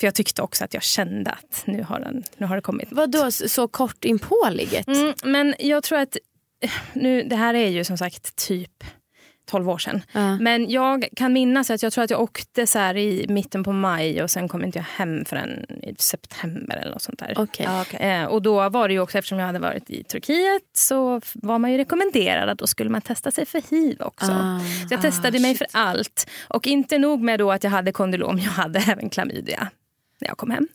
För 0.00 0.06
jag 0.06 0.14
tyckte 0.14 0.42
också 0.42 0.64
att 0.64 0.74
jag 0.74 0.82
kände 0.82 1.30
att 1.30 1.62
nu 1.66 1.82
har, 1.82 2.00
den, 2.00 2.22
nu 2.36 2.46
har 2.46 2.56
det 2.56 2.62
kommit. 2.62 2.88
Vadå 2.90 3.30
så 3.30 3.68
kort 3.68 4.04
in 4.04 4.18
på 4.18 4.48
ligget? 4.50 4.86
Mm, 4.88 5.14
men 5.24 5.54
jag 5.58 5.82
tror 5.82 5.98
att, 5.98 6.16
eh, 6.64 6.70
nu, 6.92 7.22
det 7.22 7.36
här 7.36 7.54
är 7.54 7.68
ju 7.68 7.84
som 7.84 7.98
sagt 7.98 8.36
typ 8.36 8.84
12 9.50 9.68
år 9.68 9.78
sedan. 9.78 10.02
Ja. 10.12 10.36
Men 10.36 10.70
jag 10.70 11.08
kan 11.16 11.32
minnas 11.32 11.70
att 11.70 11.82
jag 11.82 11.92
tror 11.92 12.04
att 12.04 12.10
jag 12.10 12.20
åkte 12.20 12.66
så 12.66 12.78
här 12.78 12.96
i 12.96 13.26
mitten 13.28 13.64
på 13.64 13.72
maj 13.72 14.22
och 14.22 14.30
sen 14.30 14.48
kom 14.48 14.64
inte 14.64 14.78
jag 14.78 14.84
hem 14.84 15.24
förrän 15.24 15.66
i 15.82 15.94
september 15.98 16.76
eller 16.76 16.92
något 16.92 17.02
sånt 17.02 17.18
där. 17.18 17.34
Okej. 17.36 17.66
Ja, 17.66 17.82
okej. 17.82 18.10
Eh, 18.10 18.24
och 18.24 18.42
då 18.42 18.68
var 18.68 18.88
det 18.88 18.94
ju 18.94 19.00
också, 19.00 19.18
eftersom 19.18 19.38
jag 19.38 19.46
hade 19.46 19.58
varit 19.58 19.90
i 19.90 20.04
Turkiet 20.04 20.62
så 20.72 21.20
var 21.34 21.58
man 21.58 21.72
ju 21.72 21.78
rekommenderad 21.78 22.48
att 22.48 22.58
då 22.58 22.66
skulle 22.66 22.90
man 22.90 23.00
testa 23.00 23.30
sig 23.30 23.46
för 23.46 23.62
hiv 23.70 24.02
också. 24.02 24.32
Ah. 24.32 24.60
Så 24.88 24.94
jag 24.94 25.02
testade 25.02 25.38
mig 25.38 25.54
för 25.54 25.66
allt. 25.72 26.30
Och 26.48 26.66
inte 26.66 26.98
nog 26.98 27.20
med 27.20 27.38
då 27.38 27.52
att 27.52 27.64
jag 27.64 27.70
hade 27.70 27.92
kondylom, 27.92 28.38
jag 28.38 28.50
hade 28.50 28.78
även 28.78 29.10
klamydia 29.10 29.70
när 30.20 30.28
jag 30.28 30.36
kom 30.36 30.50
hem. 30.50 30.68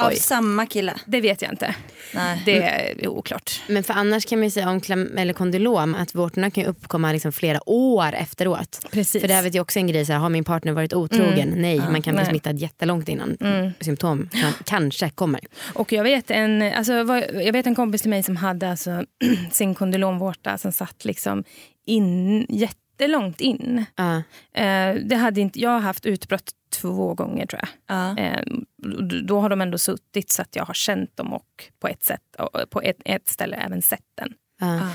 Av 0.00 0.08
Oj. 0.08 0.16
samma 0.16 0.66
kille? 0.66 0.94
Det 1.06 1.20
vet 1.20 1.42
jag 1.42 1.52
inte. 1.52 1.74
Nej. 2.14 2.42
Det 2.46 2.62
är 2.62 3.08
oklart. 3.08 3.62
Men 3.68 3.84
för 3.84 3.94
annars 3.94 4.26
kan 4.26 4.38
man 4.38 4.44
ju 4.46 4.50
säga 4.50 4.70
om 4.70 4.80
klam- 4.80 5.18
eller 5.18 5.32
kondylom 5.32 5.94
att 5.94 6.14
vårtorna 6.14 6.50
kan 6.50 6.64
ju 6.64 6.70
uppkomma 6.70 7.12
liksom 7.12 7.32
flera 7.32 7.68
år 7.68 8.12
efteråt. 8.14 8.86
Precis. 8.92 9.20
För 9.20 9.28
det 9.28 9.34
här 9.34 9.42
vet 9.42 9.54
jag 9.54 9.62
också 9.62 9.78
en 9.78 9.86
grej, 9.86 10.06
så 10.06 10.12
här, 10.12 10.20
har 10.20 10.28
min 10.28 10.44
partner 10.44 10.72
varit 10.72 10.92
otrogen? 10.94 11.54
Nej, 11.56 11.78
man 11.78 12.02
kan 12.02 12.14
bli 12.14 12.22
Nej. 12.22 12.30
smittad 12.30 12.58
jättelångt 12.58 13.08
innan 13.08 13.36
symptom 13.80 14.28
kan, 14.32 14.52
kanske 14.64 15.10
kommer. 15.10 15.40
Och 15.74 15.92
jag 15.92 16.02
vet, 16.04 16.30
en, 16.30 16.62
alltså, 16.62 17.04
vad- 17.04 17.24
jag 17.34 17.52
vet 17.52 17.66
en 17.66 17.74
kompis 17.74 18.00
till 18.00 18.10
mig 18.10 18.22
som 18.22 18.36
hade 18.36 18.70
alltså, 18.70 19.04
sin 19.50 19.74
kondylomvårta 19.74 20.58
som 20.58 20.72
satt 20.72 21.04
liksom 21.04 21.44
in, 21.86 22.46
jättelångt 23.00 23.40
in. 23.40 23.84
Eh, 24.52 24.94
det 24.94 25.16
hade 25.16 25.40
inte, 25.40 25.60
jag 25.60 25.70
har 25.70 25.80
haft 25.80 26.06
utbrott 26.06 26.50
två 26.72 27.14
gånger 27.14 27.46
tror 27.46 27.60
jag. 27.62 27.96
Ja. 27.96 28.14
D- 29.02 29.20
då 29.24 29.40
har 29.40 29.48
de 29.48 29.60
ändå 29.60 29.78
suttit 29.78 30.30
så 30.30 30.42
att 30.42 30.56
jag 30.56 30.64
har 30.64 30.74
känt 30.74 31.16
dem 31.16 31.32
och 31.32 31.64
på 31.80 31.88
ett 31.88 32.02
sätt 32.02 32.20
på 32.70 32.80
ett, 32.82 32.96
ett 33.04 33.28
ställe 33.28 33.56
även 33.56 33.82
sett 33.82 34.04
den. 34.14 34.32
Eh, 34.60 34.88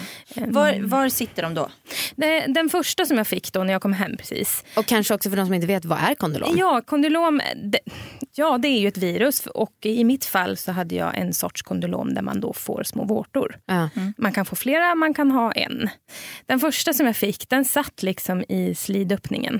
Var, 0.47 0.87
var 0.87 1.09
sitter 1.09 1.43
de 1.43 1.53
då? 1.53 1.69
det, 2.15 2.45
den 2.47 2.69
första 2.69 3.05
som 3.05 3.17
jag 3.17 3.27
fick 3.27 3.53
då 3.53 3.63
när 3.63 3.73
jag 3.73 3.81
kom 3.81 3.93
hem 3.93 4.17
precis. 4.17 4.63
Och 4.75 4.85
kanske 4.85 5.13
också 5.13 5.29
för 5.29 5.37
de 5.37 5.45
som 5.45 5.53
inte 5.53 5.67
vet, 5.67 5.85
vad 5.85 5.99
är 5.99 6.15
kondylom? 6.15 6.57
Ja, 6.57 6.81
kondylom 6.85 7.41
det, 7.63 7.79
ja, 8.35 8.57
det 8.57 8.67
är 8.67 8.79
ju 8.79 8.87
ett 8.87 8.97
virus 8.97 9.45
och 9.47 9.75
i 9.81 10.03
mitt 10.03 10.25
fall 10.25 10.57
så 10.57 10.71
hade 10.71 10.95
jag 10.95 11.17
en 11.17 11.33
sorts 11.33 11.61
kondylom 11.61 12.13
där 12.13 12.21
man 12.21 12.41
då 12.41 12.53
får 12.53 12.83
små 12.83 13.05
vårtor. 13.05 13.57
Ja. 13.65 13.89
Man 14.17 14.31
kan 14.31 14.45
få 14.45 14.55
flera, 14.55 14.95
man 14.95 15.13
kan 15.13 15.31
ha 15.31 15.51
en. 15.51 15.89
Den 16.45 16.59
första 16.59 16.93
som 16.93 17.05
jag 17.05 17.15
fick 17.15 17.49
den 17.49 17.65
satt 17.65 18.03
liksom 18.03 18.43
i 18.49 18.75
slidöppningen. 18.75 19.59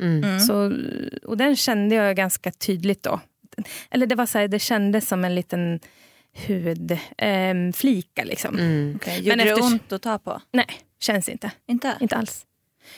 Mm. 0.00 0.40
Så, 0.40 0.72
och 1.24 1.36
den 1.36 1.56
kände 1.56 1.94
jag 1.94 2.16
ganska 2.16 2.50
tydligt 2.50 3.02
då. 3.02 3.20
Eller 3.90 4.06
det 4.06 4.14
var 4.14 4.26
så 4.26 4.38
här, 4.38 4.48
det 4.48 4.58
kändes 4.58 5.08
som 5.08 5.24
en 5.24 5.34
liten 5.34 5.80
hudflika. 6.46 7.24
Eh, 7.26 7.72
flika 7.74 8.24
liksom. 8.24 8.54
Mm. 8.58 8.96
Okay. 8.96 9.14
Men 9.16 9.24
Gjorde 9.24 9.44
det 9.44 9.50
efter- 9.50 9.62
ont 9.64 9.92
att 9.92 10.02
ta 10.02 10.18
på? 10.18 10.40
Nej, 10.52 10.66
känns 11.00 11.28
inte. 11.28 11.50
Inte? 11.68 11.96
Inte 12.00 12.16
alls. 12.16 12.46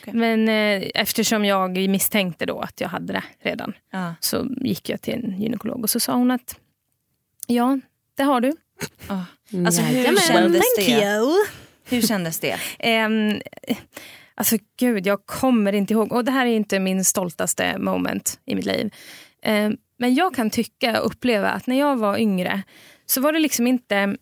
Okej. 0.03 0.15
Men 0.15 0.49
eh, 0.49 0.89
eftersom 0.95 1.45
jag 1.45 1.89
misstänkte 1.89 2.47
då 2.47 2.61
att 2.61 2.81
jag 2.81 2.89
hade 2.89 3.13
det 3.13 3.23
redan 3.43 3.73
Ja. 3.93 4.15
så 4.21 4.47
gick 4.61 4.89
jag 4.89 5.03
till 5.03 5.15
en 5.15 5.41
gynekolog 5.43 5.83
och 5.83 5.91
så 5.91 6.01
sa 6.01 6.13
hon 6.15 6.31
att 6.31 6.57
ja, 7.47 7.79
det 8.15 8.23
har 8.23 8.41
du. 8.41 8.53
Ja. 9.09 9.25
Alltså 9.67 9.83
hur 9.83 9.97
Jajamän. 9.99 10.21
kändes 10.23 10.63
det? 10.77 11.35
Hur 11.85 12.03
kändes 12.03 12.41
det? 12.41 12.57
Ehm, 12.79 13.41
alltså 14.35 14.57
gud, 14.79 15.07
jag 15.07 15.27
kommer 15.27 15.73
inte 15.73 15.93
ihåg. 15.93 16.13
Och 16.13 16.25
det 16.25 16.31
här 16.33 16.47
är 16.47 16.51
inte 16.57 16.79
min 16.79 17.05
stoltaste 17.05 17.79
moment 17.79 18.41
i 18.45 18.55
mitt 18.55 18.65
liv. 18.67 18.95
Ehm, 19.43 19.77
men 19.99 20.15
jag 20.15 20.35
kan 20.35 20.51
tycka 20.51 21.01
och 21.01 21.07
uppleva 21.07 21.49
att 21.51 21.67
när 21.67 21.79
jag 21.79 21.97
var 21.97 22.19
yngre 22.19 22.63
så 23.11 23.21
var 23.21 23.33
det 23.33 23.39
liksom 23.39 23.67
inte... 23.67 24.17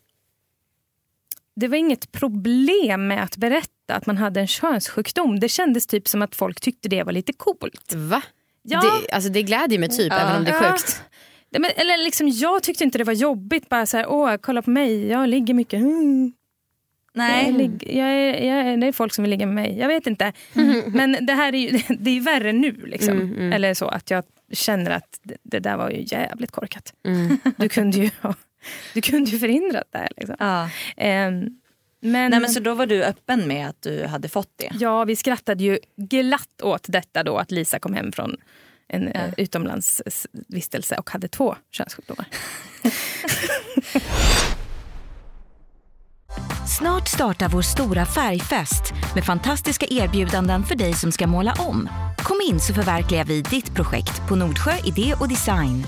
Det 1.55 1.67
var 1.67 1.77
inget 1.77 2.11
problem 2.11 3.07
med 3.07 3.23
att 3.23 3.37
berätta 3.37 3.93
att 3.95 4.05
man 4.05 4.17
hade 4.17 4.39
en 4.39 4.47
könssjukdom. 4.47 5.39
Det 5.39 5.49
kändes 5.49 5.87
typ 5.87 6.07
som 6.07 6.21
att 6.21 6.35
folk 6.35 6.61
tyckte 6.61 6.89
det 6.89 7.03
var 7.03 7.11
lite 7.11 7.33
coolt. 7.33 7.93
Va? 7.95 8.21
Ja. 8.63 8.81
Det, 8.81 9.11
alltså 9.15 9.29
det 9.29 9.43
glädjer 9.43 9.79
mig 9.79 9.89
typ, 9.89 10.13
även 10.13 10.35
om 10.37 10.43
det 10.43 10.51
är 10.51 10.63
Ja. 10.63 10.71
sjukt. 10.71 11.01
Nej, 11.49 11.61
Men, 11.61 11.71
eller 11.75 11.97
liksom, 11.97 12.27
jag 12.29 12.63
tyckte 12.63 12.83
inte 12.83 12.97
det 12.97 13.03
var 13.03 13.13
jobbigt. 13.13 13.69
Bara 13.69 13.85
så 13.85 13.97
här, 13.97 14.05
åh, 14.09 14.35
kolla 14.41 14.61
på 14.61 14.69
mig, 14.69 15.07
jag 15.07 15.29
ligger 15.29 15.53
mycket. 15.53 15.79
Mm. 15.79 16.33
Jag 17.13 17.23
Nej. 17.23 17.51
ligger, 17.51 17.97
jag 17.97 18.07
är, 18.09 18.45
jag 18.47 18.67
är, 18.67 18.77
det 18.77 18.87
är 18.87 18.91
folk 18.91 19.13
som 19.13 19.23
vill 19.23 19.29
ligga 19.31 19.45
med 19.45 19.55
mig. 19.55 19.77
Jag 19.79 19.87
vet 19.87 20.07
inte. 20.07 20.33
Men 20.87 21.17
det 21.25 21.33
här 21.33 21.55
är 21.55 21.57
ju 21.59 21.79
det 21.99 22.09
är 22.17 22.21
värre 22.21 22.51
nu. 22.53 22.71
Liksom. 22.85 23.13
Mm, 23.17 23.31
mm. 23.33 23.53
Eller 23.53 23.73
så 23.73 23.87
att 23.87 24.11
jag 24.11 24.23
känner 24.53 24.91
att 24.91 25.19
det, 25.23 25.37
det 25.43 25.59
där 25.59 25.77
var 25.77 25.89
ju 25.89 26.03
jävligt 26.07 26.51
korkat. 26.51 26.93
Mm. 27.05 27.37
Du 27.57 27.69
kunde 27.69 27.97
ju, 27.97 28.09
ha- 28.21 28.35
du 28.93 29.01
kunde 29.01 29.31
ju 29.31 29.39
förhindrat 29.39 29.87
det 29.91 29.97
här. 29.97 30.09
Liksom. 30.17 30.35
Ja. 30.39 30.69
Ehm, 30.97 31.49
men, 31.99 32.31
Nej, 32.31 32.39
men 32.39 32.49
så 32.49 32.59
då 32.59 32.73
var 32.73 32.85
du 32.85 33.03
öppen 33.03 33.47
med 33.47 33.69
att 33.69 33.81
du 33.81 34.05
hade 34.05 34.29
fått 34.29 34.51
det? 34.55 34.71
Ja, 34.79 35.05
vi 35.05 35.15
skrattade 35.15 35.63
ju 35.63 35.79
glatt 35.95 36.61
åt 36.63 36.85
detta 36.87 37.23
då 37.23 37.37
att 37.37 37.51
Lisa 37.51 37.79
kom 37.79 37.93
hem 37.93 38.11
från 38.11 38.37
en 38.87 39.11
ja. 39.13 39.21
utomlandsvistelse 39.37 40.95
och 40.97 41.09
hade 41.09 41.27
två 41.27 41.55
könssjukdomar. 41.71 42.25
Snart 46.77 47.07
startar 47.07 47.49
vår 47.49 47.61
stora 47.61 48.05
färgfest 48.05 48.93
med 49.15 49.25
fantastiska 49.25 49.85
erbjudanden 49.89 50.63
för 50.63 50.75
dig 50.75 50.93
som 50.93 51.11
ska 51.11 51.27
måla 51.27 51.53
om. 51.59 51.89
Kom 52.17 52.41
in 52.49 52.59
så 52.59 52.73
förverkligar 52.73 53.25
vi 53.25 53.41
ditt 53.41 53.75
projekt 53.75 54.27
på 54.29 54.35
Nordsjö 54.35 54.71
Idé 54.85 55.13
och 55.19 55.29
Design. 55.29 55.83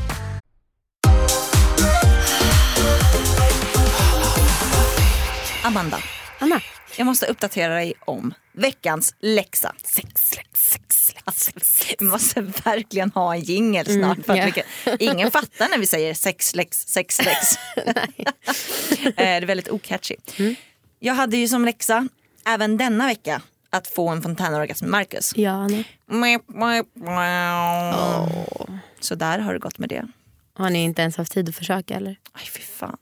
Amanda, 5.70 5.98
Anna, 6.40 6.62
jag 6.98 7.06
måste 7.06 7.26
uppdatera 7.26 7.74
dig 7.76 7.94
om 8.00 8.34
veckans 8.52 9.16
läxa. 9.20 9.76
sex, 9.84 10.30
sex, 10.30 10.46
sex, 10.54 11.16
sex. 11.26 11.96
Vi 12.00 12.06
måste 12.06 12.42
verkligen 12.42 13.12
ha 13.12 13.36
en 13.36 13.42
jingel 13.42 13.86
snart. 13.86 14.26
för 14.26 14.34
att 14.34 14.40
ja. 14.40 14.46
vi 14.46 14.52
kan, 14.52 14.64
ingen 15.00 15.32
fattar 15.32 15.70
när 15.70 15.78
vi 15.78 15.88
säger 15.88 16.14
sexlex, 16.14 16.88
sexlex. 16.88 17.56
Eh, 19.06 19.14
det 19.16 19.24
är 19.24 19.42
väldigt 19.46 19.70
ocatchy. 19.70 20.16
Jag 21.00 21.14
hade 21.14 21.38
ju 21.38 21.48
som 21.48 21.66
läxa 21.66 22.08
även 22.46 22.78
denna 22.78 23.08
vecka 23.08 23.42
att 23.70 23.88
få 23.88 24.10
en 24.10 24.22
fontänorgasm 24.22 24.86
med 24.86 24.92
Marcus. 24.92 25.34
Ja, 25.36 25.52
Anna. 25.52 25.84
Så 29.00 29.16
där 29.16 29.40
har 29.40 29.54
det 29.54 29.60
gått 29.60 29.78
med 29.78 29.90
det. 29.90 30.08
Har 30.54 30.70
ni 30.70 30.84
inte 30.84 31.02
ens 31.02 31.18
haft 31.18 31.32
tid 31.32 31.50
att 31.50 31.56
försöka 31.56 31.96
eller? 31.96 32.16
Aj 32.34 32.46
fy 32.46 32.62
fan. 32.62 32.98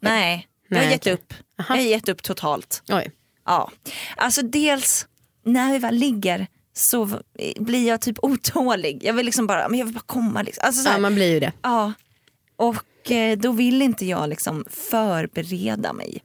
Nej, 0.00 0.48
jag 0.74 0.80
har 0.82 0.86
Nej, 0.86 0.92
gett 0.92 1.06
upp. 1.06 1.34
Jag 1.56 1.64
har 1.64 1.76
gett 1.76 2.08
upp 2.08 2.22
totalt. 2.22 2.82
Oj. 2.88 3.10
Ja, 3.46 3.70
alltså 4.16 4.42
dels 4.42 5.06
när 5.44 5.72
vi 5.72 5.78
väl 5.78 5.94
ligger 5.94 6.46
så 6.72 7.20
blir 7.58 7.88
jag 7.88 8.00
typ 8.00 8.16
otålig. 8.22 9.04
Jag 9.04 9.14
vill 9.14 9.26
liksom 9.26 9.46
bara, 9.46 9.68
men 9.68 9.78
jag 9.78 9.86
vill 9.86 9.94
bara 9.94 10.00
komma. 10.06 10.42
Liksom. 10.42 10.62
Alltså 10.66 10.82
så 10.82 10.88
här, 10.88 10.96
Ja, 10.96 11.00
man 11.00 11.14
blir 11.14 11.32
ju 11.32 11.40
det. 11.40 11.52
ja. 11.62 11.92
Och 12.56 13.10
eh, 13.10 13.38
då 13.38 13.52
vill 13.52 13.82
inte 13.82 14.06
jag 14.06 14.28
liksom 14.28 14.64
förbereda 14.70 15.92
mig 15.92 16.22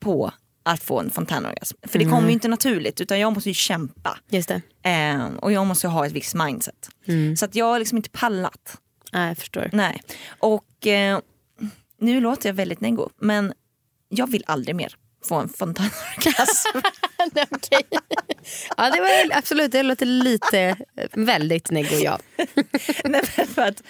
på 0.00 0.32
att 0.62 0.82
få 0.82 1.00
en 1.00 1.10
fontänorgasm. 1.10 1.76
För 1.82 1.98
det 1.98 2.04
kommer 2.04 2.26
ju 2.26 2.32
inte 2.32 2.48
naturligt 2.48 3.00
utan 3.00 3.20
jag 3.20 3.32
måste 3.32 3.50
ju 3.50 3.54
kämpa. 3.54 4.18
Just 4.28 4.48
det. 4.48 4.88
Eh, 4.90 5.26
och 5.26 5.52
jag 5.52 5.66
måste 5.66 5.86
ju 5.86 5.90
ha 5.90 6.06
ett 6.06 6.12
visst 6.12 6.34
mindset. 6.34 6.88
Så 7.38 7.44
att 7.44 7.54
jag 7.54 7.64
har 7.66 7.78
liksom 7.78 7.96
inte 7.98 8.10
pallat. 8.10 8.76
Ja, 9.12 9.28
jag 9.28 9.38
förstår. 9.38 9.70
Nej. 9.72 10.02
Och 10.38 10.86
eh, 10.86 11.18
nu 12.00 12.20
låter 12.20 12.48
jag 12.48 12.54
väldigt 12.54 12.80
nego 12.80 13.10
men 13.20 13.52
jag 14.08 14.30
vill 14.30 14.44
aldrig 14.46 14.76
mer 14.76 14.94
få 15.28 15.34
en 15.34 15.48
fontänorgasm. 15.48 16.78
okay. 17.50 17.82
Ja, 18.76 18.90
det 18.90 19.00
var 19.00 19.38
absolut, 19.38 19.72
det 19.72 19.82
låter 19.82 20.06
lite, 20.06 20.76
väldigt 21.12 21.70
nego 21.70 21.96
ja. 21.96 22.18
Nej, 23.04 23.26
för, 23.26 23.62
att, 23.62 23.82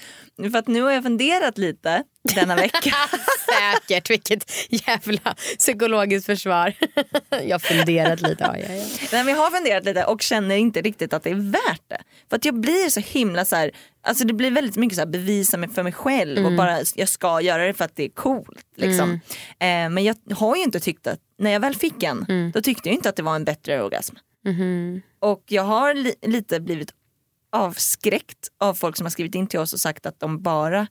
för 0.53 0.57
att 0.59 0.67
nu 0.69 0.83
har 0.83 0.91
jag 0.93 1.03
funderat 1.03 1.59
lite 1.59 2.03
denna 2.35 2.57
vecka. 2.57 2.95
Säkert, 3.47 4.11
vilket 4.11 4.53
jävla 4.69 5.35
psykologiskt 5.59 6.27
försvar. 6.27 6.73
Jag 7.31 7.55
har 7.55 7.59
funderat 7.59 8.21
lite. 8.21 8.37
Ja, 8.45 8.57
ja, 8.59 8.75
ja. 8.75 8.85
Nej, 9.13 9.25
men 9.25 9.29
jag 9.35 9.37
har 9.43 9.51
funderat 9.51 9.85
lite 9.85 10.05
och 10.05 10.23
känner 10.23 10.57
inte 10.57 10.83
riktigt 10.83 11.13
att 11.13 11.23
det 11.23 11.31
är 11.31 11.51
värt 11.53 11.83
det. 11.89 12.03
För 12.31 12.37
att 12.37 12.45
jag 12.45 12.55
blir 12.61 12.91
så 12.91 13.01
himla 13.01 13.45
så 13.45 13.57
här, 13.57 13.71
alltså 14.03 14.25
det 14.27 14.33
blir 14.33 14.51
väldigt 14.51 14.77
mycket 14.77 14.97
så 14.97 15.01
här 15.01 15.07
bevisa 15.09 15.57
mig 15.57 15.69
för 15.69 15.83
mig 15.83 15.93
själv 15.93 16.47
och 16.47 16.53
bara 16.57 16.79
jag 16.97 17.09
ska 17.09 17.41
göra 17.41 17.67
det 17.67 17.75
för 17.75 17.85
att 17.85 17.97
det 17.97 18.05
är 18.05 18.09
coolt. 18.09 18.67
Liksom. 18.77 19.11
Eh, 19.59 19.91
men 19.91 20.05
jag 20.05 20.17
har 20.37 20.57
ju 20.57 20.63
inte 20.63 20.81
tyckt 20.81 21.07
att, 21.07 21.19
när 21.39 21.51
jag 21.51 21.61
väl 21.61 21.75
fick 21.75 22.03
en, 22.03 22.51
då 22.55 22.61
tyckte 22.63 22.89
jag 22.89 22.95
inte 22.97 23.09
att 23.09 23.17
det 23.17 23.23
var 23.23 23.35
en 23.37 23.45
bättre 23.45 23.83
orgasm. 23.83 24.17
Och 25.21 25.45
jag 25.47 25.63
har 25.63 25.95
li- 25.95 26.15
lite 26.23 26.61
blivit 26.61 26.93
avskräckt 27.53 28.49
av 28.61 28.75
folk 28.75 28.97
som 28.97 29.07
har 29.07 29.11
skrivit 29.11 29.35
in 29.35 29.47
till 29.47 29.61
oss 29.61 29.73
och 29.73 29.81
sagt 29.81 30.07
att 30.07 30.21
de 30.21 30.43
bara 30.43 30.87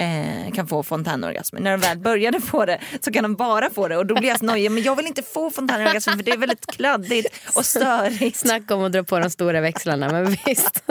eh, 0.00 0.52
kan 0.54 0.68
få 0.68 0.82
fontänorgasmer. 0.82 1.60
När 1.60 1.70
de 1.70 1.76
väl 1.80 1.98
började 1.98 2.40
få 2.40 2.64
det 2.64 2.80
så 3.00 3.12
kan 3.12 3.22
de 3.22 3.34
bara 3.34 3.70
få 3.70 3.88
det 3.88 3.96
och 3.96 4.06
då 4.06 4.14
blir 4.14 4.28
jag 4.28 4.38
så 4.38 4.44
nojig. 4.44 4.70
Men 4.70 4.82
jag 4.82 4.96
vill 4.96 5.06
inte 5.06 5.22
få 5.22 5.50
fontänorgasmer 5.50 6.16
för 6.16 6.22
det 6.22 6.30
är 6.30 6.36
väldigt 6.36 6.66
kladdigt 6.66 7.28
och 7.56 7.66
störigt. 7.66 8.36
Snacka 8.36 8.74
om 8.74 8.84
att 8.84 8.92
dra 8.92 9.02
på 9.02 9.18
de 9.18 9.30
stora 9.30 9.60
växlarna, 9.60 10.08
men 10.08 10.36
visst. 10.46 10.84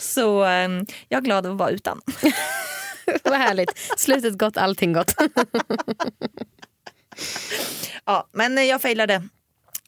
Så 0.00 0.44
eh, 0.44 0.68
jag 1.08 1.18
är 1.18 1.20
glad 1.20 1.46
att 1.46 1.56
vara 1.56 1.70
utan. 1.70 2.00
Vad 3.24 3.38
härligt. 3.38 3.78
Slutet 3.96 4.38
gott, 4.38 4.56
allting 4.56 4.92
gott. 4.92 5.14
Ja, 8.04 8.28
men 8.32 8.66
jag 8.66 8.82
failade 8.82 9.22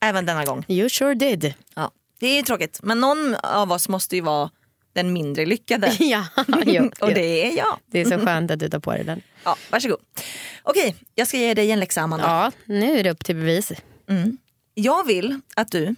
även 0.00 0.26
denna 0.26 0.44
gång. 0.44 0.64
You 0.68 0.88
sure 0.88 1.14
did. 1.14 1.54
Ja, 1.74 1.90
det 2.20 2.26
är 2.38 2.42
tråkigt 2.42 2.80
men 2.82 3.00
någon 3.00 3.34
av 3.34 3.72
oss 3.72 3.88
måste 3.88 4.16
ju 4.16 4.22
vara 4.22 4.50
den 4.92 5.12
mindre 5.12 5.46
lyckade. 5.46 5.96
Ja, 5.98 6.26
jo, 6.66 6.90
och 7.00 7.14
det 7.14 7.46
är 7.46 7.56
jag. 7.56 7.78
Det 7.86 8.00
är 8.00 8.04
så 8.04 8.18
skönt 8.26 8.50
att 8.50 8.58
du 8.58 8.68
tar 8.68 8.78
på 8.78 8.92
dig 8.92 9.04
den. 9.04 9.22
Ja, 9.44 9.56
varsågod. 9.70 9.98
Okej, 10.62 10.96
jag 11.14 11.28
ska 11.28 11.36
ge 11.36 11.54
dig 11.54 11.70
en 11.70 11.80
läxa 11.80 12.00
Amanda. 12.00 12.26
Ja, 12.26 12.52
nu 12.64 12.98
är 12.98 13.04
det 13.04 13.10
upp 13.10 13.24
till 13.24 13.36
bevis. 13.36 13.72
Jag 14.74 15.06
vill 15.06 15.40
att 15.56 15.70
du 15.70 15.94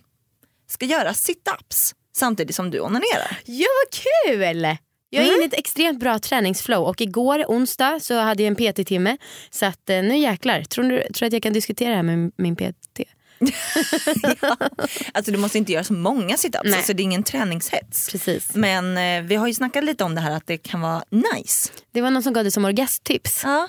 ska 0.66 0.87
göra 0.87 1.12
sit-ups 1.12 1.94
samtidigt 2.16 2.57
som 2.57 2.70
du 2.70 2.81
onanerar. 2.81 3.38
Ja, 3.44 3.66
vad 3.85 4.02
kul! 4.02 4.76
Jag 5.11 5.24
är 5.24 5.35
inne 5.35 5.42
i 5.42 5.46
ett 5.46 5.59
extremt 5.59 6.00
bra 6.00 6.18
träningsflow 6.18 6.85
och 6.88 7.00
igår 7.00 7.44
onsdag 7.48 8.00
så 8.00 8.18
hade 8.18 8.42
jag 8.42 8.57
en 8.61 8.72
PT-timme. 8.72 9.16
Så 9.50 9.66
att 9.66 9.90
eh, 9.90 10.02
nu 10.02 10.16
jäklar. 10.18 10.62
Tror 10.62 10.85
du 10.85 11.02
tror 11.14 11.26
att 11.26 11.33
jag 11.33 11.42
kan 11.42 11.52
diskutera 11.52 11.90
det 11.90 11.96
här 11.96 12.02
med 12.02 12.33
min 12.37 12.57
PT? 12.57 13.00
Alltså 15.14 15.33
du 15.33 15.38
måste 15.38 15.59
inte 15.59 15.72
göra 15.72 15.85
så 15.85 15.92
många 15.92 16.37
sit-ups, 16.37 16.61
Nej. 16.64 16.74
alltså, 16.74 16.92
det 16.92 17.03
är 17.03 17.05
ingen 17.05 17.22
träningshets. 17.22 18.11
Precis. 18.11 18.55
Men 18.55 18.98
eh, 18.98 19.29
vi 19.29 19.35
har 19.37 19.46
ju 19.46 19.55
snackat 19.55 19.85
lite 19.85 20.05
om 20.05 20.14
det 20.14 20.20
här 20.20 20.31
att 20.37 20.46
det 20.46 20.59
kan 20.59 20.81
vara 20.81 21.03
nice. 21.11 21.72
Det 21.92 22.01
var 22.01 22.11
någon 22.11 22.22
som 22.22 22.33
gav 22.33 22.44
det 22.44 22.51
som 22.51 22.64
orgasmtips. 22.64 23.42
Ja. 23.44 23.68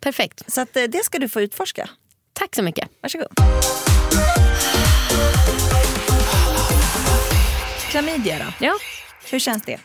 Perfekt. 0.00 0.52
Så 0.52 0.60
att, 0.60 0.76
eh, 0.76 0.84
det 0.84 1.04
ska 1.04 1.18
du 1.18 1.28
få 1.28 1.40
utforska. 1.40 1.90
Tack 2.32 2.54
så 2.56 2.62
mycket. 2.62 2.88
Varsågod. 3.02 3.28
Klamydia 7.90 8.38
då? 8.38 8.66
Ja. 8.66 8.72
Hur 9.30 9.38
känns 9.38 9.62
det? 9.62 9.80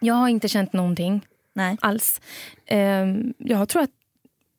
Jag 0.00 0.14
har 0.14 0.28
inte 0.28 0.48
känt 0.48 0.72
någonting 0.72 1.26
Nej. 1.54 1.76
alls. 1.80 2.20
Ehm, 2.66 3.34
jag 3.38 3.68
tror 3.68 3.82
att... 3.82 3.90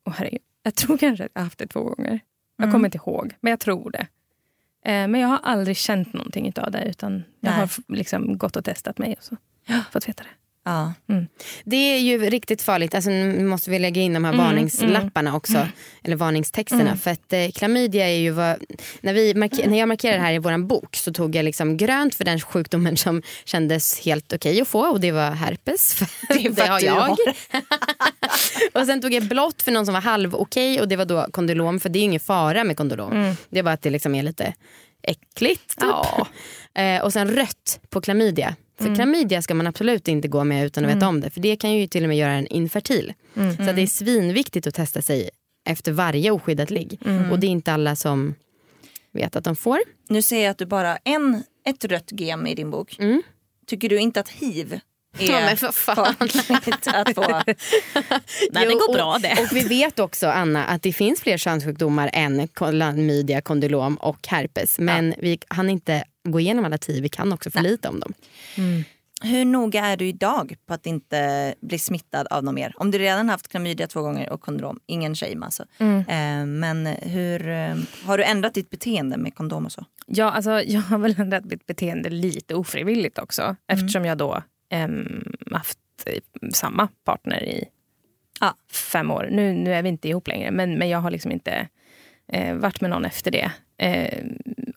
Åh 0.08 0.14
herregud. 0.18 0.42
Jag 0.64 0.76
tror 0.76 0.98
kanske 0.98 1.24
att 1.26 1.32
jag 1.34 1.42
har 1.42 1.46
haft 1.46 1.60
det 1.60 1.68
två 1.68 1.84
gånger. 1.84 2.20
Jag 2.58 2.72
kommer 2.72 2.88
inte 2.88 2.98
ihåg, 2.98 3.36
men 3.42 3.50
jag 3.50 3.60
tror 3.60 3.92
det. 3.92 4.08
Ehm, 4.86 5.12
men 5.12 5.22
jag 5.22 5.28
har 5.28 5.40
aldrig 5.44 5.78
känt 5.78 6.14
någonting 6.14 6.54
av 6.56 6.72
det. 6.72 6.86
Utan 6.86 7.14
jag 7.40 7.52
Nej. 7.52 7.60
har 7.60 7.70
liksom 7.88 8.38
gått 8.38 8.56
och 8.56 8.66
testat 8.66 8.98
mig 8.98 9.16
och 9.18 9.24
så. 9.24 9.38
fått 9.92 10.08
veta 10.08 10.24
det. 10.24 10.30
Ja. 10.66 10.94
Det 11.64 11.76
är 11.76 12.00
ju 12.00 12.30
riktigt 12.30 12.62
farligt. 12.62 12.96
Alltså, 12.96 13.10
nu 13.10 13.44
måste 13.44 13.70
vi 13.72 13.80
lägga 13.80 14.02
in 14.02 14.14
de 14.14 14.24
här 14.26 14.34
varningslapparna 14.38 15.36
också. 15.36 15.68
Eller 16.04 16.16
varningstexterna. 16.16 16.98
För 16.98 17.12
att 17.12 17.34
eh, 17.34 17.50
klamydia 17.56 18.10
är 18.10 18.18
ju 18.18 18.32
vad... 18.32 18.64
När, 19.02 19.14
vi 19.14 19.34
när 19.34 19.80
jag 19.80 19.88
markerade 19.88 20.18
det 20.18 20.24
här 20.24 20.34
i 20.34 20.38
vår 20.38 20.58
bok 20.58 20.96
så 20.96 21.14
tog 21.14 21.36
jag 21.36 21.46
liksom 21.46 21.78
grönt 21.78 22.16
för 22.16 22.26
den 22.26 22.40
sjukdomen 22.40 22.98
som 22.98 23.22
kändes 23.46 24.00
helt 24.00 24.34
okej 24.34 24.62
att 24.62 24.68
få 24.68 24.82
och 24.82 25.00
det 25.00 25.12
var 25.12 25.32
herpes. 25.32 25.94
För 25.94 26.08
Det 26.44 26.50
det 26.50 26.68
har 26.68 26.80
jag. 26.82 26.94
har 26.94 27.18
och 28.82 28.86
sen 28.86 29.02
tog 29.02 29.14
jag 29.14 29.24
blått 29.24 29.62
för 29.62 29.72
någon 29.72 29.86
som 29.86 29.94
var 29.94 30.02
halv 30.02 30.36
okej 30.36 30.82
och 30.82 30.88
det 30.88 30.96
var 30.96 31.06
då 31.06 31.28
kondylom 31.32 31.80
för 31.80 31.90
det 31.90 32.00
är 32.00 32.02
ju 32.02 32.06
ingen 32.06 32.20
fara 32.20 32.64
med 32.64 32.78
kondylom. 32.78 33.36
Det 33.50 33.60
är 33.60 33.64
bara 33.64 33.74
att 33.74 33.82
det 33.82 33.90
liksom 33.90 34.16
är 34.16 34.24
lite 34.24 34.54
äckligt. 35.04 35.70
Typ. 35.70 35.90
Ja. 35.90 36.28
Eh, 36.76 37.02
och 37.02 37.14
sen 37.14 37.28
rött 37.28 37.80
på 37.90 38.02
klamydia. 38.02 38.56
För 38.78 38.96
klamydia 38.96 39.42
ska 39.42 39.54
man 39.54 39.68
absolut 39.68 40.08
inte 40.08 40.28
gå 40.28 40.44
med 40.44 40.66
utan 40.66 40.86
att 40.86 40.96
veta 40.96 41.08
om 41.08 41.22
det. 41.22 41.30
För 41.30 41.40
det 41.40 41.56
kan 41.56 41.74
ju 41.74 41.88
till 41.88 42.04
och 42.04 42.10
med 42.10 42.18
göra 42.18 42.34
en 42.34 42.48
infertil. 42.48 43.14
Så 43.34 43.70
att 43.70 43.76
det 43.76 43.82
är 43.82 43.88
svinviktigt 43.88 44.68
att 44.68 44.76
testa 44.76 45.02
sig 45.02 45.30
efter 45.70 45.92
varje 45.92 46.32
oskyddat 46.32 46.70
ligg. 46.70 47.00
Och 47.32 47.40
det 47.40 47.48
är 47.48 47.52
inte 47.52 47.74
alla 47.74 47.96
som 47.96 48.36
vet 49.12 49.36
att 49.36 49.44
de 49.44 49.56
får. 49.56 49.80
Nu 50.10 50.22
ser 50.22 50.44
jag 50.44 50.52
att 50.52 50.58
du 50.58 50.66
bara 50.66 50.88
har 50.88 51.00
en, 51.04 51.44
ett 51.66 51.86
rött 51.86 52.12
gem 52.12 52.48
i 52.48 52.56
din 52.56 52.72
bok. 52.72 52.98
Tycker 53.68 53.90
du 53.90 54.00
inte 54.00 54.20
att 54.20 54.30
hiv 54.30 54.80
är 55.20 55.32
Ja, 55.32 55.40
men 55.40 55.58
för 55.58 55.72
fan. 55.72 56.16
att 56.20 57.16
få? 57.16 57.22
Nej, 58.52 58.66
det 58.66 58.72
Jo, 58.72 58.78
går 58.80 58.88
och, 58.90 58.94
bra 58.94 59.18
det. 59.22 59.38
Och 59.42 59.56
vi 59.58 59.64
vet 59.68 60.00
också 60.00 60.28
Anna 60.28 60.66
att 60.66 60.82
det 60.82 60.94
finns 60.94 61.22
fler 61.22 61.38
könssjukdomar 61.38 62.10
än 62.14 62.48
klamydia, 62.48 63.42
kondylom 63.42 63.96
och 63.96 64.28
herpes. 64.28 64.80
Men 64.80 65.14
vi 65.18 65.40
hann 65.48 65.70
inte 65.70 66.04
gå 66.30 66.40
igenom 66.40 66.66
alla 66.66 66.78
tio, 66.78 67.02
vi 67.02 67.10
kan 67.10 67.34
också 67.34 67.52
för 67.52 67.62
lite 67.62 67.90
om 67.90 68.00
dem. 68.00 68.14
Hur 69.26 69.46
noga 69.46 69.86
är 69.86 69.98
du 69.98 70.08
idag 70.08 70.56
på 70.68 70.74
att 70.74 70.86
inte 70.86 71.54
bli 71.62 71.80
smittad 71.80 72.28
av 72.28 72.44
något 72.44 72.54
mer? 72.54 72.74
Om 72.78 72.92
du 72.92 72.98
redan 72.98 73.30
haft 73.30 73.48
klamydia 73.48 73.88
två 73.88 74.02
gånger 74.02 74.30
och 74.30 74.42
kondom, 74.42 74.80
ingen 74.86 75.16
shame 75.16 75.46
alltså. 75.46 75.64
Eh, 75.80 76.46
men 76.46 76.86
hur, 76.86 77.50
eh, 77.50 77.76
har 78.06 78.18
du 78.18 78.24
ändrat 78.24 78.54
ditt 78.54 78.70
beteende 78.70 79.18
med 79.18 79.36
kondom 79.36 79.66
och 79.66 79.72
så? 79.72 79.86
Ja, 80.08 80.32
alltså, 80.32 80.62
jag 80.62 80.82
har 80.82 80.98
väl 80.98 81.16
ändrat 81.18 81.46
mitt 81.46 81.66
beteende 81.66 82.10
lite 82.10 82.56
ofrivilligt 82.56 83.20
också. 83.20 83.56
Eftersom 83.68 84.06
jag 84.06 84.18
då 84.18 84.44
haft 85.52 85.80
eh, 86.06 86.20
samma 86.54 86.88
partner 87.04 87.44
i 87.44 87.66
Ja. 88.40 88.56
fem 88.72 89.12
år. 89.12 89.28
Nu, 89.32 89.54
nu 89.54 89.74
är 89.74 89.84
vi 89.84 89.90
inte 89.90 90.10
ihop 90.10 90.28
längre, 90.28 90.52
men, 90.52 90.78
men 90.78 90.90
jag 90.90 91.00
har 91.00 91.12
liksom 91.12 91.32
inte 91.32 91.68
eh, 92.28 92.56
varit 92.56 92.82
med 92.82 92.90
någon 92.90 93.06
efter 93.06 93.32
det. 93.32 93.52
Eh, 93.78 94.24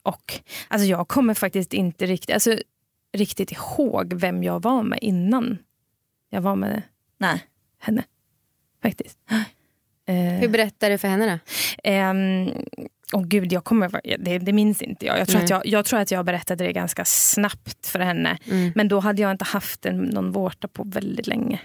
och 0.02 0.40
alltså, 0.68 0.86
jag 0.86 1.08
kommer 1.08 1.34
faktiskt 1.34 1.72
inte 1.72 2.06
riktigt... 2.06 2.34
Alltså, 2.34 2.58
riktigt 3.12 3.52
ihåg 3.52 4.12
vem 4.12 4.42
jag 4.44 4.62
var 4.62 4.82
med 4.82 4.98
innan 5.02 5.58
jag 6.30 6.40
var 6.40 6.56
med 6.56 6.82
Nej. 7.18 7.44
henne. 7.78 8.04
Faktiskt. 8.82 9.18
Eh, 10.06 10.14
Hur 10.14 10.48
berättar 10.48 10.90
du 10.90 10.98
för 10.98 11.08
henne 11.08 11.26
då? 11.26 11.90
Åh 13.12 13.22
gud, 13.22 13.52
jag 13.52 13.64
kommer, 13.64 14.00
det, 14.18 14.38
det 14.38 14.52
minns 14.52 14.82
inte 14.82 15.06
jag. 15.06 15.18
Jag 15.18 15.28
tror, 15.28 15.36
Nej. 15.36 15.44
att 15.44 15.50
jag. 15.50 15.66
jag 15.66 15.84
tror 15.84 16.00
att 16.00 16.10
jag 16.10 16.24
berättade 16.24 16.64
det 16.64 16.72
ganska 16.72 17.04
snabbt 17.04 17.86
för 17.86 17.98
henne. 17.98 18.38
Mm. 18.50 18.72
Men 18.74 18.88
då 18.88 19.00
hade 19.00 19.22
jag 19.22 19.30
inte 19.30 19.44
haft 19.44 19.86
en, 19.86 19.98
någon 19.98 20.32
vårta 20.32 20.68
på 20.68 20.84
väldigt 20.84 21.26
länge. 21.26 21.60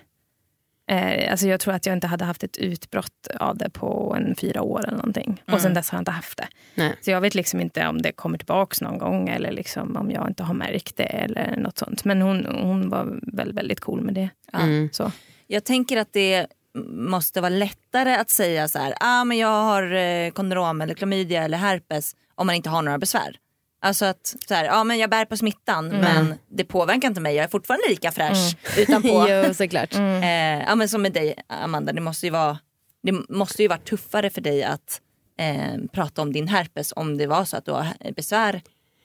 Eh, 0.92 1.32
alltså 1.32 1.48
jag 1.48 1.60
tror 1.60 1.74
att 1.74 1.86
jag 1.86 1.94
inte 1.94 2.08
hade 2.08 2.26
haft 2.26 2.44
ett 2.44 2.58
utbrott 2.58 3.28
av 3.40 3.58
det 3.58 3.70
på 3.70 4.16
en 4.20 4.36
fyra 4.36 4.62
år 4.62 4.80
eller 4.88 4.98
någonting. 4.98 5.44
Och 5.52 5.62
sen 5.62 5.74
dess 5.74 5.90
har 5.90 5.98
jag 5.98 6.02
inte 6.02 6.12
haft 6.12 6.38
det. 6.38 6.48
Nej. 6.76 6.96
Så 7.02 7.12
jag 7.12 7.22
vet 7.22 7.36
liksom 7.36 7.60
inte 7.60 7.88
om 7.88 8.02
det 8.02 8.12
kommer 8.12 8.38
tillbaka 8.38 8.86
någon 8.86 8.98
gång 8.98 9.30
eller 9.30 9.52
liksom 9.52 9.96
om 9.98 10.12
jag 10.12 10.28
inte 10.28 10.44
har 10.44 10.54
märkt 10.54 10.98
det 10.98 11.04
eller 11.04 11.56
något 11.58 11.78
sånt. 11.78 12.06
Men 12.06 12.22
hon, 12.22 12.46
hon 12.46 12.90
var 12.90 13.20
väldigt, 13.22 13.58
väldigt 13.58 13.80
cool 13.80 14.02
med 14.02 14.14
det. 14.14 14.30
Mm. 14.54 14.90
Så. 14.92 15.12
Jag 15.48 15.64
tänker 15.64 15.98
att 15.98 16.14
det 16.14 16.48
måste 16.86 17.42
vara 17.42 17.50
lättare 17.50 18.16
att 18.16 18.30
säga 18.30 18.68
så 18.68 18.80
här, 18.80 18.94
ah, 19.00 19.24
men 19.24 19.38
jag 19.38 19.64
har 19.64 19.92
eh, 19.92 20.32
kondrom 20.32 20.82
eller 20.82 20.94
klamydia 20.94 21.44
eller 21.44 21.58
herpes 21.58 22.16
om 22.36 22.48
man 22.48 22.56
inte 22.56 22.70
har 22.70 22.82
några 22.82 22.98
besvär. 22.98 23.36
Alltså 23.82 24.06
att 24.06 24.36
så 24.48 24.54
här, 24.54 24.70
ah, 24.72 24.84
men 24.84 25.00
jag 25.00 25.10
bär 25.10 25.26
på 25.26 25.38
smittan 25.38 25.88
men 25.88 26.36
det 26.50 26.64
påverkar 26.64 27.08
inte 27.08 27.22
mig, 27.22 27.36
jag 27.36 27.44
är 27.44 27.50
fortfarande 27.50 27.90
lika 27.90 28.12
fräsch 28.12 28.56
utanpå. 28.78 29.26
jo, 29.30 29.54
såklart. 29.54 29.96
Eh, 29.96 30.60
ja, 30.60 30.76
men 30.76 30.90
som 30.90 31.02
med 31.02 31.14
dig 31.14 31.36
Amanda, 31.48 31.94
det 31.94 32.02
måste 32.02 32.26
ju 32.26 32.32
vara, 32.32 32.58
det 33.04 33.12
måste 33.30 33.62
ju 33.62 33.68
vara 33.68 33.80
tuffare 33.80 34.30
för 34.30 34.42
dig 34.42 34.64
att 34.64 35.02
eh, 35.40 35.78
prata 35.94 36.22
om 36.22 36.34
din 36.34 36.48
herpes 36.48 36.94
om 36.96 37.18
det 37.18 37.28
var 37.28 37.46
så 37.46 37.58
att 37.58 37.66
du 37.66 37.72
har 37.72 38.14
besvär 38.16 38.62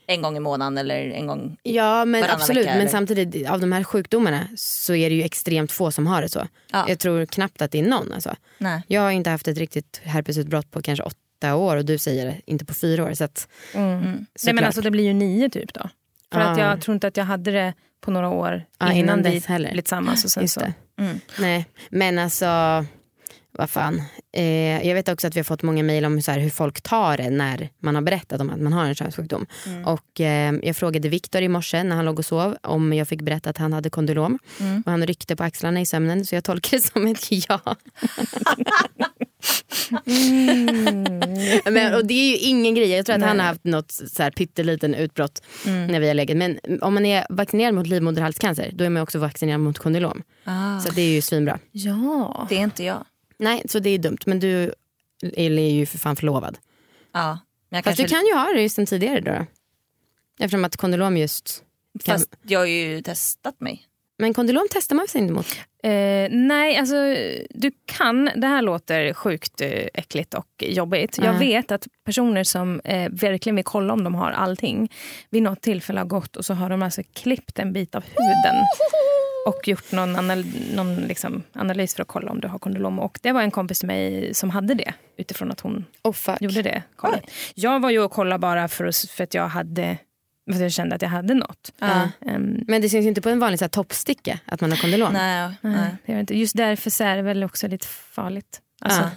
en 0.07 0.23
gång 0.23 0.37
i 0.37 0.41
månaden 0.41 0.79
eller 0.79 1.11
en 1.11 1.27
gång. 1.27 1.57
Ja 1.63 2.05
men 2.05 2.25
absolut, 2.25 2.67
vecka, 2.67 2.79
men 2.79 2.89
samtidigt 2.89 3.51
av 3.51 3.61
de 3.61 3.73
här 3.73 3.85
sjukdomarna 3.85 4.49
så 4.57 4.95
är 4.95 5.11
det 5.11 5.17
ju 5.17 5.23
extremt 5.23 5.73
få 5.73 5.91
som 5.91 6.07
har 6.07 6.23
det 6.23 6.29
så. 6.29 6.49
Ja. 6.73 6.85
Jag 6.89 6.99
tror 6.99 7.27
knappt 7.27 7.63
att 7.63 7.71
det 7.71 7.79
är 7.79 7.83
någon. 7.89 8.13
Alltså. 8.13 8.35
Nej. 8.59 8.83
Jag 8.87 9.01
har 9.01 9.11
inte 9.11 9.31
haft 9.31 9.49
ett 9.49 9.59
riktigt 9.59 10.01
herpesutbrott 10.05 10.71
på 10.71 10.83
kanske 10.83 11.03
åtta 11.05 11.55
år 11.55 11.77
och 11.77 11.85
du 11.85 11.99
säger 11.99 12.27
det, 12.27 12.41
inte 12.47 12.65
på 12.65 12.75
fyra 12.75 13.05
år. 13.05 13.15
Så 13.15 13.25
att, 13.25 13.49
Nej, 13.75 14.55
men 14.55 14.65
alltså, 14.65 14.81
det 14.81 14.91
blir 14.91 15.05
ju 15.05 15.13
nio 15.13 15.51
typ 15.51 15.75
då. 15.75 15.89
För 16.33 16.41
att 16.41 16.59
Ja. 16.59 16.65
jag 16.71 16.81
tror 16.81 16.95
inte 16.95 17.07
att 17.07 17.17
jag 17.17 17.25
hade 17.25 17.51
det 17.51 17.75
på 18.01 18.11
några 18.11 18.29
år 18.29 18.65
Ja, 18.79 18.93
innan, 18.93 19.19
innan 19.19 19.33
vi 19.33 19.43
blev 19.49 19.73
tillsammans. 19.75 20.25
Och 20.25 20.31
sen 20.31 20.49
så. 20.49 20.61
Mm. 20.99 21.21
Nej, 21.39 21.67
men 21.91 22.19
alltså 22.19 22.47
vad 23.59 23.71
fan. 23.71 24.03
Eh, 24.33 24.87
jag 24.89 24.95
vet 24.95 25.09
också 25.09 25.27
att 25.27 25.37
vi 25.37 25.41
har 25.41 25.45
fått 25.45 25.63
många 25.63 25.83
mejl 25.83 26.05
om 26.05 26.23
så 26.23 26.31
här, 26.31 26.39
hur 26.39 26.51
folk 26.51 26.81
tar 26.81 27.17
det 27.17 27.31
när 27.31 27.69
man 27.83 27.95
har 27.95 28.03
berättat 28.03 28.41
om 28.41 28.51
att 28.51 28.61
man 28.61 28.73
har 28.73 28.85
en 28.85 28.95
könssjukdom. 28.95 29.47
Och 29.85 30.21
eh, 30.21 30.55
jag 30.63 30.77
frågade 30.77 31.09
Viktor 31.09 31.43
i 31.43 31.49
morse 31.49 31.83
när 31.83 31.97
han 31.97 32.05
låg 32.05 32.19
och 32.19 32.25
sov 32.27 32.57
om 32.63 32.93
jag 32.93 33.09
fick 33.09 33.23
berätta 33.23 33.51
att 33.51 33.59
han 33.59 33.73
hade 33.73 33.91
kondylom. 33.91 34.39
Och 34.85 34.91
han 34.91 35.07
ryckte 35.07 35.37
på 35.37 35.43
axlarna 35.45 35.81
i 35.81 35.87
sömnen 35.87 36.27
så 36.27 36.35
jag 36.35 36.45
tolkar 36.45 36.77
det 36.77 36.83
som 36.93 37.07
ett 37.07 37.49
ja. 37.49 37.61
Men, 41.71 41.95
och 41.95 42.07
det 42.07 42.15
är 42.15 42.31
ju 42.31 42.37
ingen 42.37 42.75
grej. 42.75 42.89
Jag 42.91 43.07
tror 43.07 43.17
att 43.17 43.23
han 43.23 43.39
har 43.39 43.47
haft 43.47 43.65
något 43.65 43.93
så 43.93 44.23
här 44.23 44.31
pytteliten 44.31 44.95
utbrott 44.95 45.43
när 45.65 46.01
vi 46.01 46.09
har 46.09 46.15
legat. 46.15 46.37
Men 46.37 46.59
om 46.81 46.95
man 46.95 47.07
är 47.07 47.27
vaccinerad 47.31 47.75
mot 47.75 47.87
livmoderhalscancer 47.87 48.71
då 48.73 48.85
är 48.85 48.91
man 48.91 49.03
också 49.03 49.19
vaccinerad 49.19 49.61
mot 49.61 49.79
kondylom. 49.79 50.23
Ah, 50.45 50.81
Så 50.81 50.93
det 50.93 51.03
är 51.03 51.15
ju 51.15 51.21
svinbra. 51.23 51.59
Ja. 51.73 52.47
det 52.49 52.57
är 52.57 52.61
inte 52.61 52.85
jag. 52.85 53.05
Nej, 53.39 53.63
så 53.69 53.79
det 53.79 53.91
är 53.91 53.99
dumt. 53.99 54.19
Men 54.27 54.41
du 54.41 54.75
är 55.23 55.51
ju 55.51 55.87
för 55.87 55.99
fan 55.99 56.17
förlovad. 56.17 56.59
Ja, 57.13 57.39
men 57.69 57.77
jag 57.77 57.85
Fast 57.85 57.97
kanske, 57.99 58.03
du 58.15 58.19
kan 58.21 58.27
ju 58.27 58.35
ha 58.35 58.53
det 58.63 58.69
sen 58.71 58.87
tidigare 58.87 59.21
då. 59.21 59.31
då. 59.33 59.47
Eftersom 60.45 60.65
att 60.65 60.77
kondylom 60.77 61.17
just... 61.17 61.63
Kan, 62.05 62.15
Fast 62.19 62.37
jag 62.43 62.59
har 62.61 62.67
ju 62.67 63.03
testat 63.03 63.61
mig. 63.61 63.83
Men 64.19 64.35
kondylom 64.35 64.67
testar 64.71 64.97
man 64.97 65.09
sig 65.09 65.21
inte 65.21 65.33
mot. 65.35 65.47
Eh, 65.83 66.29
nej, 66.31 66.77
alltså 66.77 66.97
du 67.51 67.71
kan. 67.87 68.31
Det 68.37 68.47
här 68.47 68.63
låter 68.63 69.13
sjukt 69.13 69.61
eh, 69.61 69.69
äckligt 69.95 70.35
och 70.35 70.49
jobbigt. 70.59 71.19
Jag 71.19 71.35
Ja. 71.35 71.39
vet 71.39 71.71
att 71.71 71.87
personer 72.05 72.45
som 72.45 72.81
eh, 72.81 73.11
verkligen 73.11 73.57
vill 73.57 73.65
kolla 73.65 73.93
om 73.93 74.05
de 74.05 74.15
har 74.15 74.31
allting 74.31 74.93
vid 75.31 75.43
något 75.43 75.61
tillfälle 75.63 76.01
har 76.01 76.07
gått 76.07 76.37
och 76.37 76.45
så 76.45 76.55
har 76.55 76.71
de 76.71 76.83
alltså 76.83 77.03
klippt 77.15 77.59
en 77.59 77.73
bit 77.73 77.95
av 77.95 78.03
huden 78.05 78.65
och 79.47 79.69
gjort 79.69 79.93
någon, 79.93 80.17
anal 80.17 80.45
någon 80.75 80.97
liksom 80.97 81.43
analys 81.53 81.95
för 81.95 82.03
att 82.03 82.09
kolla 82.09 82.31
om 82.31 82.41
du 82.41 82.49
har 82.49 82.59
kondylom. 82.59 82.99
Och 82.99 83.19
det 83.23 83.33
var 83.33 83.43
en 83.43 83.51
kompis 83.51 83.79
till 83.79 83.87
mig 83.87 84.35
som 84.35 84.51
hade 84.51 84.75
det 84.75 84.95
utifrån 85.17 85.51
att 85.51 85.61
hon 85.61 85.85
Oh, 86.03 86.13
fuck. 86.13 86.41
gjorde 86.43 86.63
det. 86.63 86.83
Kolla. 86.97 87.21
Jag 87.55 87.81
var 87.81 87.91
ju 87.91 87.99
och 88.01 88.13
kollade 88.13 88.39
bara 88.39 88.69
för, 88.69 88.85
att, 88.85 88.97
för 88.97 89.25
att 89.25 89.35
jag 89.35 89.49
hade 89.49 89.99
för 90.53 90.61
jag 90.63 90.73
kände 90.73 90.95
att 90.95 91.03
jag 91.03 91.09
hade 91.09 91.35
något. 91.35 91.73
Ja. 91.79 92.09
Ehm, 92.27 92.65
Men 92.67 92.83
det 92.83 92.89
syns 92.89 93.07
inte 93.07 93.21
på 93.21 93.29
en 93.29 93.39
vanlig 93.39 93.59
så 93.59 93.65
här, 93.65 93.71
toppsticka 93.71 94.39
att 94.45 94.61
man 94.61 94.71
har 94.71 94.79
kondylom. 94.79 95.13
Nej, 95.13 95.55
nej. 95.61 95.97
nej, 96.07 96.21
inte. 96.21 96.39
Just 96.39 96.57
därför 96.57 96.91
så 96.91 97.05
är 97.05 97.17
det 97.17 97.23
väl 97.23 97.45
också 97.45 97.69
lite 97.69 97.87
farligt. 97.87 98.61
Alltså, 98.81 99.11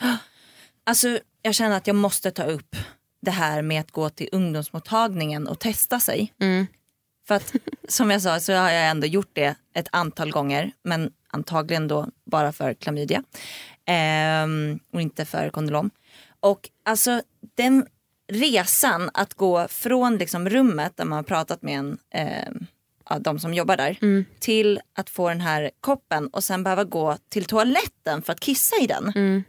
Ja. 0.00 0.16
Alltså, 0.88 1.18
jag 1.42 1.54
känner 1.54 1.76
att 1.76 1.86
jag 1.86 1.96
måste 1.96 2.30
ta 2.30 2.42
upp 2.44 2.76
det 3.22 3.30
här 3.30 3.62
med 3.62 3.80
att 3.80 3.90
gå 3.90 4.10
till 4.10 4.28
ungdomsmottagningen 4.32 5.46
och 5.48 5.58
testa 5.58 6.00
sig. 6.00 6.32
Mm. 6.40 6.66
För 7.28 7.34
att 7.34 7.54
som 7.88 8.10
jag 8.10 8.22
sa 8.22 8.40
så 8.40 8.52
har 8.52 8.70
jag 8.70 8.88
ändå 8.88 9.06
gjort 9.06 9.30
det 9.32 9.54
ett 9.74 9.88
antal 9.92 10.30
gånger 10.30 10.72
men 10.82 11.12
antagligen 11.28 11.88
då 11.88 12.08
bara 12.24 12.52
för 12.52 12.74
klamydia 12.74 13.22
ehm, 13.86 14.78
och 14.92 15.00
inte 15.00 15.24
för 15.24 15.50
kondylom. 15.50 15.90
Och 16.40 16.70
alltså 16.84 17.22
den 17.54 17.86
resan 18.28 19.10
att 19.14 19.34
gå 19.34 19.68
från 19.68 20.18
liksom 20.18 20.48
rummet 20.48 20.96
där 20.96 21.04
man 21.04 21.16
har 21.16 21.22
pratat 21.22 21.62
med 21.62 21.78
en, 21.78 22.66
av 23.04 23.22
de 23.22 23.38
som 23.38 23.54
jobbar 23.54 23.76
där 23.76 23.98
till 24.38 24.80
att 24.94 25.10
få 25.10 25.28
den 25.28 25.40
här 25.40 25.70
koppen 25.80 26.28
och 26.28 26.44
sen 26.44 26.62
behöva 26.62 26.84
gå 26.84 27.16
till 27.28 27.44
toaletten 27.44 28.22
för 28.22 28.32
att 28.32 28.40
kissa 28.40 28.76
i 28.82 28.86
den. 28.86 29.12
Mm. 29.16 29.44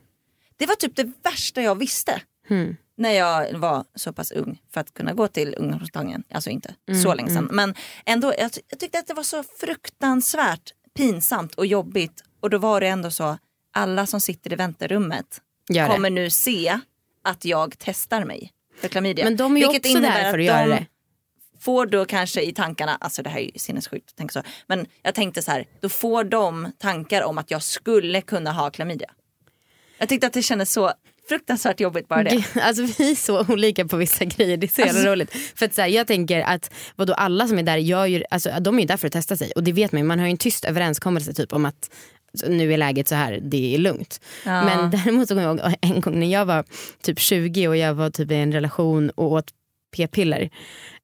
Det 0.57 0.65
var 0.65 0.75
typ 0.75 0.95
det 0.95 1.11
värsta 1.23 1.61
jag 1.61 1.75
visste 1.75 2.21
Mm. 2.49 2.77
När 2.97 3.11
jag 3.11 3.53
var 3.53 3.85
så 3.95 4.13
pass 4.13 4.31
ung 4.31 4.61
för 4.73 4.81
att 4.81 4.93
kunna 4.93 5.13
gå 5.13 5.27
till 5.27 5.55
ungdomsmottagningen. 5.57 6.23
Alltså 6.31 6.49
inte 6.49 6.75
så 7.03 7.13
länge 7.13 7.29
sedan. 7.29 7.49
Men 7.51 7.75
ändå, 8.05 8.33
jag, 8.37 8.51
jag 8.69 8.79
tyckte 8.79 8.99
att 8.99 9.07
det 9.07 9.13
var 9.13 9.23
så 9.23 9.43
fruktansvärt 9.59 10.73
pinsamt 10.95 11.55
och 11.55 11.65
jobbigt. 11.65 12.23
Och 12.39 12.49
då 12.49 12.57
var 12.57 12.81
det 12.81 12.87
ändå 12.87 13.11
så, 13.11 13.37
alla 13.73 14.05
som 14.05 14.21
sitter 14.21 14.53
i 14.53 14.55
väntrummet 14.55 15.41
Gör 15.69 15.87
det. 15.87 15.93
kommer 15.93 16.09
nu 16.09 16.29
se 16.29 16.79
att 17.23 17.45
jag 17.45 17.75
testar 17.77 18.25
mig 18.25 18.51
för 18.81 18.87
klamydia. 18.87 19.25
Men 19.25 19.35
de 19.37 19.57
är 19.57 19.61
ju 19.61 19.67
Vilket 19.67 19.85
också 19.91 19.99
där 20.01 20.31
för 20.31 20.39
att 20.39 20.45
göra 20.45 20.67
de 20.67 20.69
det. 20.69 20.85
får 21.59 21.85
då 21.85 22.05
kanske 22.05 22.41
i 22.41 22.53
tankarna, 22.53 22.97
alltså 23.01 23.23
det 23.23 23.29
här 23.29 23.39
är 23.39 23.43
ju 23.43 23.51
sinnessjukt 23.59 24.09
att 24.09 24.15
tänka 24.15 24.33
så, 24.33 24.41
men 24.67 24.85
jag 25.01 25.15
tänkte 25.15 25.41
så 25.41 25.51
här, 25.51 25.65
då 25.79 25.89
får 25.89 26.23
de 26.23 26.71
tankar 26.77 27.21
om 27.21 27.37
att 27.37 27.51
jag 27.51 27.63
skulle 27.63 28.21
kunna 28.21 28.51
ha 28.51 28.69
klamydia. 28.69 29.11
Jag 29.97 30.09
tyckte 30.09 30.27
att 30.27 30.33
det 30.33 30.41
kändes 30.41 30.73
så 30.73 30.91
fruktansvärt 31.29 31.79
jobbigt 31.79 32.07
bara 32.07 32.23
det. 32.23 32.43
Alltså, 32.61 32.83
vi 32.83 33.11
är 33.11 33.15
så 33.15 33.45
olika 33.53 33.85
på 33.85 33.97
vissa 33.97 34.25
grejer, 34.25 34.57
det 34.57 34.65
är 34.67 34.69
så 34.69 34.81
jävla 34.81 34.93
Alltså- 34.99 35.11
roligt. 35.11 35.31
För 35.55 35.65
att, 35.65 35.73
så 35.73 35.81
här, 35.81 35.87
jag 35.89 36.07
tänker 36.07 36.41
att 36.41 36.71
vadå, 36.95 37.13
alla 37.13 37.47
som 37.47 37.59
är 37.59 37.63
där, 37.63 37.77
gör 37.77 38.05
ju, 38.05 38.23
alltså, 38.29 38.49
de 38.61 38.75
är 38.77 38.81
ju 38.81 38.87
där 38.87 38.97
för 38.97 39.07
att 39.07 39.13
testa 39.13 39.37
sig. 39.37 39.51
Och 39.55 39.63
det 39.63 39.71
vet 39.71 39.91
man 39.91 40.01
ju, 40.01 40.05
man 40.07 40.19
har 40.19 40.25
ju 40.25 40.31
en 40.31 40.37
tyst 40.37 40.65
överenskommelse 40.65 41.33
typ 41.33 41.53
om 41.53 41.65
att 41.65 41.89
nu 42.47 42.73
är 42.73 42.77
läget 42.77 43.07
så 43.07 43.15
här, 43.15 43.39
det 43.41 43.75
är 43.75 43.77
lugnt. 43.77 44.21
Ja. 44.45 44.65
Men 44.65 44.89
däremot 44.91 45.27
så 45.27 45.33
kommer 45.35 45.43
jag 45.47 45.59
ihåg 45.59 45.75
en 45.81 46.01
gång 46.01 46.19
när 46.19 46.27
jag 46.27 46.45
var 46.45 46.63
typ 47.03 47.19
20 47.19 47.67
och 47.67 47.77
jag 47.77 47.93
var 47.93 48.09
typ 48.09 48.31
i 48.31 48.35
en 48.35 48.51
relation 48.53 49.09
och 49.09 49.31
åt 49.31 49.45
p-piller. 49.95 50.49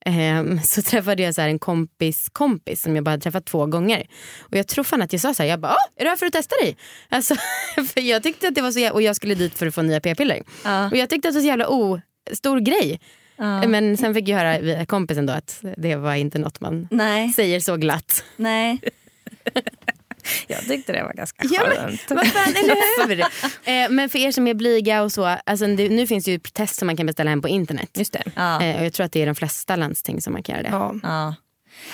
Ehm, 0.06 0.60
så 0.64 0.82
träffade 0.82 1.24
jag 1.24 1.36
så 1.36 1.42
en 1.42 1.60
kompis 1.60 2.30
kompis 2.34 2.82
som 2.82 2.96
jag 2.96 3.04
bara 3.04 3.12
hade 3.12 3.24
träffat 3.24 3.46
två 3.46 3.66
gånger. 3.66 4.08
Och 4.40 4.58
jag 4.58 4.68
tror 4.68 4.84
fan 4.84 5.02
att 5.02 5.14
jag 5.14 5.22
sa 5.22 5.34
så 5.34 5.44
här, 5.44 5.50
jag 5.50 5.60
bara, 5.60 5.72
"Åh, 5.72 6.02
är 6.02 6.04
du 6.04 6.10
här 6.10 6.18
för 6.18 6.26
att 6.26 6.34
testa 6.34 6.56
dig? 6.56 6.78
Alltså, 7.10 7.36
för 7.94 8.02
jag 8.02 8.24
tyckte 8.24 8.48
att 8.48 8.56
det 8.56 8.62
var 8.62 8.72
så 8.72 8.94
och 8.94 9.02
jag 9.02 9.16
skulle 9.16 9.36
dit 9.36 9.58
för 9.58 9.68
att 9.68 9.76
få 9.76 9.82
nya 9.82 10.00
p-piller. 10.00 10.44
Ja. 10.64 10.86
Och 10.90 10.98
jag 10.98 11.10
tyckte 11.10 11.28
att 11.28 11.34
det 11.34 11.38
var 11.38 11.42
så 11.44 11.48
jävla 11.48 11.70
o, 11.70 12.02
stor 12.32 12.60
grej. 12.60 13.00
Ja. 13.36 13.68
Men 13.68 13.98
sen 13.98 14.14
fick 14.14 14.28
jag 14.28 14.38
höra 14.38 14.60
via 14.60 14.86
kompisen 14.86 15.26
då 15.26 15.34
att 15.34 15.64
det 15.78 15.96
var 15.96 16.16
inte 16.16 16.40
något 16.40 16.60
man 16.60 16.88
Nej, 16.92 17.34
säger 17.34 17.60
så 17.60 17.78
glatt. 17.78 18.24
nej. 18.36 18.80
jag 20.48 20.68
tyckte 20.68 20.94
det 20.94 21.04
var 21.04 21.14
ganska 21.14 21.48
Ja, 21.52 21.62
men, 21.68 21.78
skönt. 21.78 22.02
vad 22.12 22.28
fan, 22.28 22.54
eller 22.56 23.08
hur? 23.08 23.20
eh, 23.64 23.90
men 23.90 24.10
för 24.10 24.20
er 24.20 24.32
som 24.32 24.48
är 24.48 24.54
blyga 24.54 25.02
och 25.04 25.12
så, 25.12 25.26
alltså, 25.26 25.68
det, 25.68 25.90
nu 25.90 26.08
finns 26.08 26.26
det 26.26 26.32
ju 26.32 26.40
test 26.40 26.76
som 26.76 26.86
man 26.86 26.98
kan 26.98 27.06
beställa 27.06 27.30
hem 27.30 27.42
på 27.42 27.48
internet. 27.48 27.90
Just 27.94 28.14
det. 28.14 28.24
Ja. 28.36 28.62
Eh, 28.64 28.80
och 28.80 28.86
jag 28.86 28.94
tror 28.94 29.06
att 29.06 29.12
det 29.12 29.22
är 29.22 29.26
de 29.26 29.36
flesta 29.36 29.76
landsting 29.76 30.22
som 30.22 30.34
man 30.34 30.44
kan 30.44 30.56
göra 30.56 30.64
det. 30.64 30.70
Ja. 30.70 30.96
Ja. 31.04 31.36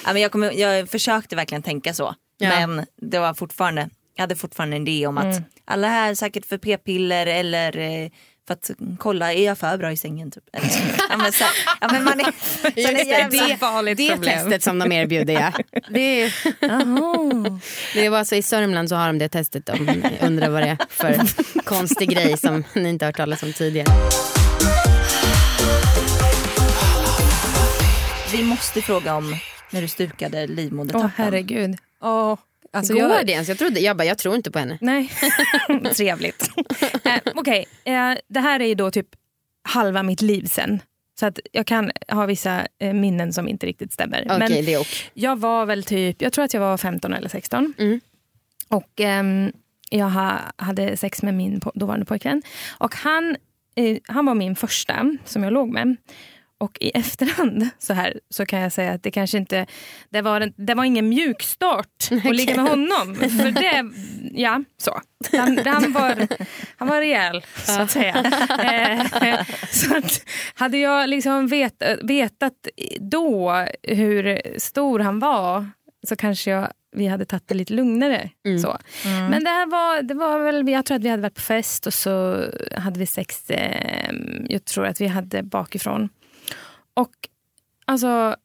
Ja, 0.06 0.14
men 0.14 0.22
jag, 0.22 0.32
kommer, 0.32 0.52
jag 0.52 0.90
försökte 0.90 1.36
verkligen 1.36 1.64
tänka 1.64 1.94
så. 1.94 2.16
Ja. 2.38 2.68
Men 2.68 2.86
det 3.02 3.20
var 3.20 3.34
fortfarande, 3.34 3.90
jag 4.16 4.24
hade 4.24 4.36
fortfarande 4.36 4.76
en 4.76 4.88
idé 4.88 5.08
om 5.08 5.18
att 5.18 5.42
alla 5.66 5.88
här 5.88 6.10
är 6.10 6.16
säkert 6.16 6.46
för 6.46 6.58
p-piller 6.58 7.26
eller 7.28 7.78
eh, 7.78 8.10
för 8.50 8.54
att 8.54 8.72
kolla, 9.00 9.34
är 9.34 9.46
jag 9.46 9.58
för 9.58 9.78
bra 9.78 9.92
i 9.92 9.98
sängen? 9.98 10.32
Typ. 10.32 10.44
Ja, 11.10 11.18
men 11.18 11.32
så, 11.32 11.44
ja, 11.82 11.88
men 11.92 12.04
man 12.04 12.20
är, 12.20 12.26
Just 12.76 12.76
det, 12.76 13.04
jävla, 13.08 13.48
det, 13.48 13.58
farligt 13.58 13.98
det 13.98 14.12
problem. 14.14 14.40
testet 14.40 14.64
som 14.64 14.80
de 14.80 14.92
erbjuder 14.92 15.34
ja. 15.34 15.52
Det, 15.90 16.32
det 17.94 18.10
var 18.10 18.24
så 18.24 18.36
I 18.36 18.42
Sörmland 18.42 18.90
så 18.90 18.96
har 18.96 19.08
de 19.08 19.18
det 19.20 19.30
testet 19.30 19.70
om 19.70 19.86
ni 19.86 20.18
undrar 20.22 20.50
vad 20.50 20.62
det 20.62 20.68
är 20.68 20.78
för 20.90 21.20
konstig 21.64 22.10
grej 22.10 22.38
som 22.38 22.64
ni 22.74 22.90
inte 22.90 23.06
har 23.06 23.08
hört 23.08 23.18
talas 23.18 23.44
om 23.44 23.54
tidigare. 23.54 23.88
Vi 28.32 28.44
måste 28.44 28.82
fråga 28.82 29.16
om 29.16 29.36
när 29.72 29.82
du 29.82 29.88
stukade 29.88 30.42
Åh 30.44 30.48
livmodertappen. 30.56 31.12
herregud. 31.16 31.78
Åh, 32.02 32.38
alltså 32.74 32.94
Går 32.94 33.02
jag, 33.02 33.26
det 33.26 33.32
ens? 33.32 33.50
Jag, 33.50 33.58
trodde, 33.58 33.80
jag 33.80 33.98
bara, 33.98 34.04
jag 34.04 34.18
tror 34.18 34.36
inte 34.36 34.52
på 34.52 34.60
henne. 34.60 34.78
Nej, 34.82 35.12
trevligt. 35.96 36.50
eh, 37.04 37.20
Okej, 37.36 37.66
eh, 37.84 38.14
det 38.28 38.40
här 38.40 38.60
är 38.60 38.66
ju 38.66 38.76
då 38.76 38.92
typ 38.92 39.08
halva 39.64 40.04
mitt 40.04 40.22
liv 40.22 40.46
sen. 40.46 40.82
Så 41.20 41.26
att 41.26 41.40
jag 41.52 41.66
kan 41.66 41.92
ha 42.08 42.26
vissa 42.26 42.68
eh, 42.80 42.94
minnen 42.94 43.34
som 43.34 43.48
inte 43.48 43.66
riktigt 43.66 43.94
stämmer. 43.94 44.22
Okej, 44.26 44.40
Men 44.40 44.66
det 44.66 44.74
är 44.74 44.80
ok. 44.80 45.12
jag 45.14 45.40
var 45.40 45.66
väl 45.66 45.84
typ, 45.84 46.22
jag 46.22 46.34
tror 46.34 46.46
att 46.46 46.54
jag 46.54 46.62
var 46.62 46.78
15 46.78 47.14
eller 47.14 47.30
16. 47.30 47.74
Mm. 47.78 48.00
Och 48.68 48.92
ehm, 49.00 49.52
jag 49.90 50.10
ha, 50.10 50.40
hade 50.56 50.98
sex 50.98 51.24
med 51.24 51.34
min 51.34 51.62
dåvarande 51.74 52.06
pojkvän. 52.06 52.42
Och 52.78 52.96
han, 52.96 53.36
eh, 53.76 53.98
han 54.08 54.26
var 54.26 54.36
min 54.36 54.56
första 54.56 55.18
som 55.26 55.44
jag 55.44 55.54
låg 55.54 55.70
med. 55.70 55.96
Och 56.60 56.78
i 56.82 56.90
efterhand 56.90 57.70
så 57.80 57.94
här 57.94 58.20
så 58.30 58.46
kan 58.46 58.60
jag 58.60 58.72
säga 58.72 58.92
att 58.92 59.04
det 59.04 59.12
kanske 59.12 59.38
inte 59.38 59.66
det 60.10 60.22
var, 60.22 60.42
en, 60.42 60.54
det 60.56 60.74
var 60.74 60.84
ingen 60.84 61.10
mjuk 61.10 61.42
start 61.42 62.10
att 62.26 62.36
ligga 62.36 62.56
med 62.56 62.70
honom. 62.70 63.16
För 63.16 63.52
det, 63.52 63.90
ja 64.42 64.64
så. 64.78 65.02
Han, 65.38 65.58
han, 65.66 65.94
var, 65.94 66.28
han 66.78 66.88
var 66.88 67.00
rejäl 67.00 67.46
så 67.66 67.82
att 67.82 67.92
säga. 67.92 68.16
Eh, 68.64 69.46
så 69.72 69.98
att, 69.98 70.22
hade 70.54 70.78
jag 70.78 71.10
liksom 71.10 71.48
vet, 71.48 71.84
vetat 72.04 72.68
då 73.00 73.66
hur 73.84 74.42
stor 74.60 75.00
han 75.00 75.20
var 75.20 75.70
så 76.08 76.16
kanske 76.16 76.52
jag, 76.52 76.72
vi 76.96 77.08
hade 77.08 77.26
tagit 77.26 77.48
det 77.48 77.56
lite 77.56 77.74
lugnare. 77.74 78.30
Så. 78.62 78.78
Men 79.04 79.44
det 79.44 79.50
här 79.50 79.68
var, 79.68 80.02
det 80.02 80.14
var 80.14 80.40
väl, 80.40 80.70
jag 80.70 80.86
tror 80.86 80.96
att 80.98 81.04
vi 81.04 81.10
hade 81.10 81.22
varit 81.22 81.36
på 81.36 81.42
fest 81.42 81.88
och 81.88 81.94
så 81.94 82.46
hade 82.78 83.00
vi 83.00 83.06
sex, 83.06 83.50
eh, 83.50 84.12
jag 84.50 84.66
tror 84.66 84.86
att 84.86 85.02
vi 85.02 85.08
hade 85.08 85.44
bakifrån. 85.44 86.10
Och 87.00 87.30
alltså, 87.86 88.36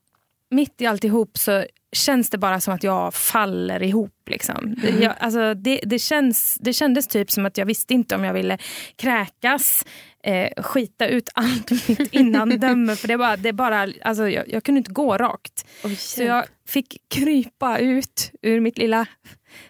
mitt 0.51 0.81
i 0.81 0.87
alltihop 0.87 1.39
så 1.39 1.65
känns 1.95 2.31
det 2.31 2.39
bara 2.39 2.61
som 2.61 2.75
att 2.75 2.83
jag 2.83 3.15
faller 3.15 3.83
ihop. 3.83 4.11
Liksom. 4.31 4.75
Det- 4.83 4.91
Jag, 4.91 5.15
alltså, 5.21 5.55
det, 5.55 5.81
det, 5.85 5.99
känns, 5.99 6.57
det 6.61 6.73
kändes 6.73 7.09
typ 7.09 7.31
som 7.31 7.47
att 7.47 7.59
jag 7.59 7.67
visste 7.67 7.95
inte 7.95 8.15
om 8.15 8.25
jag 8.25 8.35
ville 8.35 8.59
kräkas, 8.97 9.85
eh, 10.25 10.63
skita 10.63 11.07
ut 11.07 11.29
allt 11.35 11.71
mitt 11.89 12.15
innandöme. 12.15 12.97
För 12.97 13.09
det 13.09 13.19
bara, 13.19 13.37
det 13.37 13.53
bara, 13.53 13.89
alltså, 14.03 14.29
jag, 14.29 14.45
jag 14.49 14.65
kunde 14.65 14.79
inte 14.79 14.93
gå 14.93 15.17
rakt. 15.17 15.67
Så 15.99 16.23
jag 16.23 16.45
fick 16.69 16.97
krypa 17.15 17.79
ut 17.79 18.31
ur 18.43 18.61
mitt 18.61 18.79
lilla, 18.79 19.07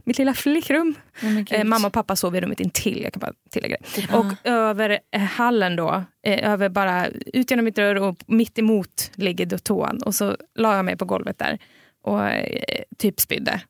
mitt 0.05 0.19
lilla 0.19 0.35
flickrum. 0.35 0.95
Eh, 1.51 1.65
mamma 1.65 1.87
och 1.87 1.93
pappa 1.93 2.17
sov 2.17 2.37
i 2.37 2.41
rummet 2.41 2.61
intill, 2.61 3.03
jag 3.03 3.13
kan 3.13 3.21
bara 3.21 3.33
tillägga 3.51 3.77
det. 3.77 4.15
Och 4.15 4.27
över 4.45 4.99
eh, 5.15 5.21
hallen 5.21 5.77
då, 5.77 6.05
eh, 6.27 6.51
över 6.53 6.69
bara 6.69 7.07
ut 7.09 7.51
genom 7.51 7.65
mitt 7.65 7.77
dörr 7.77 7.95
och 7.97 8.17
mitt 8.27 8.59
emot 8.59 9.11
ligger 9.15 9.47
då 9.47 9.59
toan. 9.59 10.03
Och 10.03 10.15
så 10.15 10.37
la 10.55 10.77
jag 10.77 10.85
mig 10.85 10.97
på 10.97 11.05
golvet 11.05 11.39
där 11.39 11.59
och 12.05 12.27
eh, 12.29 12.83
typ 12.99 13.21
spydde. 13.21 13.61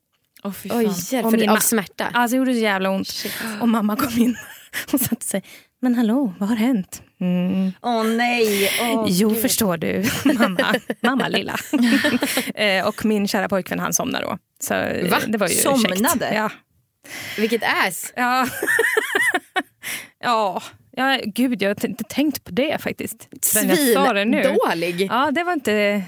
Åh, 0.43 0.51
fy 0.51 0.69
Oj, 0.73 0.85
fan. 0.85 0.95
hjälp, 1.11 1.25
Och 1.25 1.31
för, 1.31 1.37
min 1.39 1.49
av 1.49 1.57
smärta. 1.57 2.07
Alltså 2.13 2.35
det 2.35 2.37
gjorde 2.37 2.53
så 2.53 2.59
jävla 2.59 2.89
ont. 2.89 3.25
Och 3.61 3.69
mamma 3.69 3.95
kom 3.95 4.17
in 4.17 4.37
och 4.93 4.99
satte 4.99 5.25
sig. 5.25 5.43
Men 5.81 5.95
hallå, 5.95 6.33
vad 6.39 6.49
har 6.49 6.55
hänt? 6.55 7.01
Mm. 7.21 7.71
Åh 7.81 8.03
nej. 8.03 8.69
Åh, 8.81 9.05
jo, 9.09 9.29
Gud. 9.29 9.41
förstår 9.41 9.77
du, 9.77 10.03
mamma. 10.39 10.73
mamma 11.01 11.27
lilla. 11.27 11.55
eh, 12.55 12.87
och 12.87 13.05
min 13.05 13.27
kära 13.27 13.49
pojkvän 13.49 13.79
han 13.79 13.93
somnade 13.93 14.25
då. 14.25 14.37
Så 14.63 14.73
eh, 14.73 15.09
Va? 15.11 15.17
det 15.27 15.37
var 15.37 15.47
ju 15.47 15.55
Somnade? 15.55 15.95
käckt. 15.97 16.23
Ja. 16.33 16.49
Vilket 17.37 17.63
ass. 17.63 18.13
Ja. 18.15 18.47
ja. 20.23 20.61
ja, 20.91 21.19
gud 21.25 21.61
jag 21.61 21.69
har 21.69 21.85
inte 21.85 22.03
tänkt 22.03 22.43
på 22.43 22.51
det 22.51 22.81
faktiskt. 22.81 23.27
Men 23.55 23.69
jag 23.69 23.77
sa 23.77 24.13
det 24.13 24.25
nu. 24.25 24.43
Svindålig. 24.43 25.01
Ja, 25.11 25.31
det 25.31 25.43
var 25.43 25.53
inte... 25.53 26.03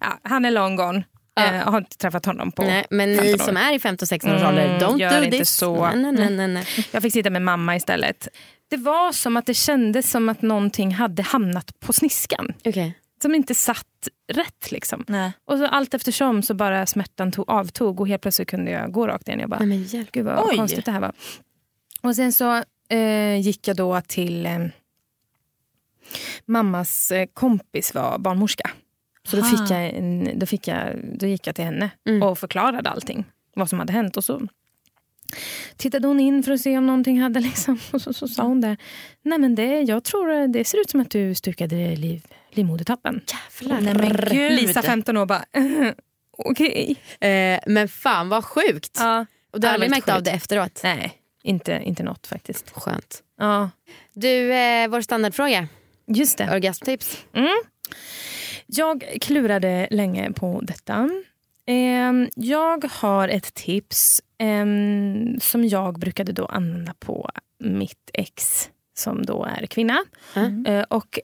Ja, 0.00 0.18
han 0.22 0.44
är 0.44 0.50
long 0.50 0.76
gone. 0.76 1.04
Ja. 1.34 1.44
Eh, 1.46 1.56
jag 1.56 1.64
har 1.64 1.78
inte 1.78 1.96
träffat 1.96 2.26
honom 2.26 2.52
på 2.52 2.62
Nej, 2.62 2.86
men 2.90 3.10
ni 3.10 3.16
15 3.16 3.34
år. 3.40 3.44
som 3.44 3.56
är 3.56 3.74
i 3.74 3.78
15-16 3.78 4.36
års 4.36 4.42
ålder, 4.42 4.64
Mm, 4.68 4.78
don't 4.80 4.98
gör 5.00 5.18
do 5.20 5.24
inte 5.24 5.38
this. 5.38 5.50
så. 5.50 5.86
Nej, 5.86 5.96
nej, 5.96 6.12
nej, 6.12 6.30
nej, 6.30 6.48
nej. 6.48 6.66
Jag 6.90 7.02
fick 7.02 7.12
sitta 7.12 7.30
med 7.30 7.42
mamma 7.42 7.76
istället. 7.76 8.28
Det 8.70 8.76
var 8.76 9.12
som 9.12 9.36
att 9.36 9.46
det 9.46 9.54
kändes 9.54 10.10
som 10.10 10.28
att 10.28 10.42
någonting 10.42 10.94
hade 10.94 11.22
hamnat 11.22 11.80
på 11.80 11.92
sniskan. 11.92 12.52
Okej. 12.64 12.98
Som 13.22 13.34
inte 13.34 13.54
satt 13.54 13.86
rätt. 14.32 14.70
liksom. 14.72 15.04
Nej. 15.08 15.32
Och 15.44 15.58
så 15.58 15.66
allt 15.66 15.94
eftersom 15.94 16.42
så 16.42 16.54
bara 16.54 16.86
smärtan 16.86 17.32
tog, 17.32 17.50
avtog 17.50 18.00
och 18.00 18.08
helt 18.08 18.22
plötsligt 18.22 18.48
kunde 18.50 18.70
jag 18.70 18.92
gå 18.92 19.06
rakt 19.08 19.28
igen. 19.28 19.40
Jag 19.40 19.50
bara, 19.50 19.58
Nej, 19.58 19.68
men 19.68 19.82
hjälp. 19.84 20.12
Gud 20.12 20.24
vad 20.24 20.46
Oj. 20.50 20.56
konstigt 20.56 20.84
det 20.84 20.92
här 20.92 21.00
var. 21.00 21.12
Och 22.02 22.16
sen 22.16 22.32
så 22.32 22.62
eh, 22.88 23.40
gick 23.40 23.68
jag 23.68 23.76
då 23.76 24.00
till 24.00 24.46
eh, 24.46 24.58
mammas 26.46 27.10
eh, 27.12 27.26
kompis 27.34 27.94
var 27.94 28.18
barnmorska. 28.18 28.70
Så 29.28 29.36
då, 29.36 29.42
fick 29.44 29.70
jag 29.70 29.88
en, 29.88 30.38
då, 30.38 30.46
fick 30.46 30.68
jag, 30.68 30.96
då 31.18 31.26
gick 31.26 31.46
jag 31.46 31.54
till 31.54 31.64
henne 31.64 31.90
Mm. 32.08 32.22
och 32.22 32.38
förklarade 32.38 32.90
allting. 32.90 33.24
Vad 33.54 33.68
som 33.68 33.78
hade 33.78 33.92
hänt. 33.92 34.16
Och 34.16 34.24
så 34.24 34.40
tittade 35.76 36.08
hon 36.08 36.20
in 36.20 36.42
för 36.42 36.52
att 36.52 36.60
se 36.60 36.78
om 36.78 36.86
någonting 36.86 37.20
hade 37.20 37.40
liksom. 37.40 37.78
Och 37.92 38.02
så, 38.02 38.12
så 38.12 38.28
sa 38.28 38.42
hon 38.42 38.60
det. 38.60 38.76
Nej 39.22 39.38
men 39.38 39.54
det, 39.54 39.80
jag 39.80 40.04
tror 40.04 40.48
det 40.48 40.64
ser 40.64 40.78
ut 40.80 40.90
som 40.90 41.00
att 41.00 41.10
du 41.10 41.34
stukade 41.34 41.96
liv, 41.96 42.26
livmodertappen. 42.50 43.20
Jävlar. 43.60 43.80
Nej, 43.80 43.94
men 43.94 44.16
gud. 44.30 44.52
Lisa 44.52 44.82
15 44.82 45.16
år 45.16 45.26
bara 45.26 45.44
okej. 46.38 46.96
Eh, 47.20 47.60
men 47.66 47.88
fan 47.88 48.28
vad 48.28 48.44
sjukt. 48.44 48.96
Ja. 49.00 49.26
Och 49.52 49.60
du 49.60 49.66
har 49.66 49.74
aldrig 49.74 49.90
märkt 49.90 50.08
av 50.08 50.14
sjukt. 50.14 50.24
det 50.24 50.30
efteråt? 50.30 50.80
Nej, 50.84 51.12
inte, 51.42 51.80
inte 51.84 52.02
något 52.02 52.26
faktiskt. 52.26 52.70
Skönt. 52.70 53.22
Ja, 53.38 53.70
Du, 54.12 54.52
eh, 54.54 54.88
vår 54.88 55.00
standardfråga. 55.00 55.68
just 56.06 56.38
det. 56.38 56.50
Orgasmtips. 56.54 57.18
Jag 58.76 59.18
klurade 59.20 59.88
länge 59.90 60.32
på 60.32 60.60
detta. 60.62 61.08
Ehm, 61.66 62.28
jag 62.36 62.84
har 62.92 63.28
ett 63.28 63.54
tips 63.54 64.22
ehm, 64.38 65.40
som 65.40 65.64
jag 65.64 65.98
brukade 65.98 66.32
då 66.32 66.46
använda 66.46 66.94
på 66.98 67.30
mitt 67.58 68.10
ex 68.12 68.70
som 68.94 69.26
då 69.26 69.44
är 69.44 69.66
kvinna. 69.66 70.04
Mm. 70.36 70.66
Eh, 70.66 70.82
och 70.88 71.18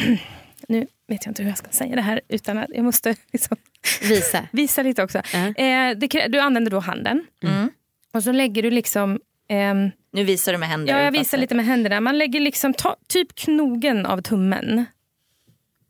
nu 0.68 0.86
vet 1.08 1.24
jag 1.26 1.30
inte 1.30 1.42
hur 1.42 1.50
jag 1.50 1.58
ska 1.58 1.68
säga 1.70 1.96
det 1.96 2.02
här 2.02 2.20
utan 2.28 2.58
att 2.58 2.70
jag 2.74 2.84
måste 2.84 3.16
liksom 3.32 3.56
Visa. 4.02 4.48
visa 4.52 4.82
lite 4.82 5.02
också. 5.02 5.18
Krä- 5.18 6.28
du 6.28 6.40
använder 6.40 6.70
då 6.70 6.78
handen 6.80 7.26
Mm. 7.42 7.70
och 8.12 8.22
så 8.22 8.32
lägger 8.32 8.62
du 8.62 8.70
liksom 8.70 9.20
ehm, 9.48 9.90
Nu 10.12 10.24
visar 10.24 10.52
du 10.52 10.58
med 10.58 10.68
händer. 10.68 10.94
Ja, 10.98 11.04
jag 11.04 11.12
visar 11.12 11.38
lite 11.38 11.54
med 11.54 11.64
händerna. 11.66 12.00
Man 12.00 12.18
lägger 12.18 12.40
liksom 12.40 12.74
ta, 12.74 12.96
typ 13.08 13.34
knogen 13.34 14.06
av 14.06 14.20
tummen 14.22 14.84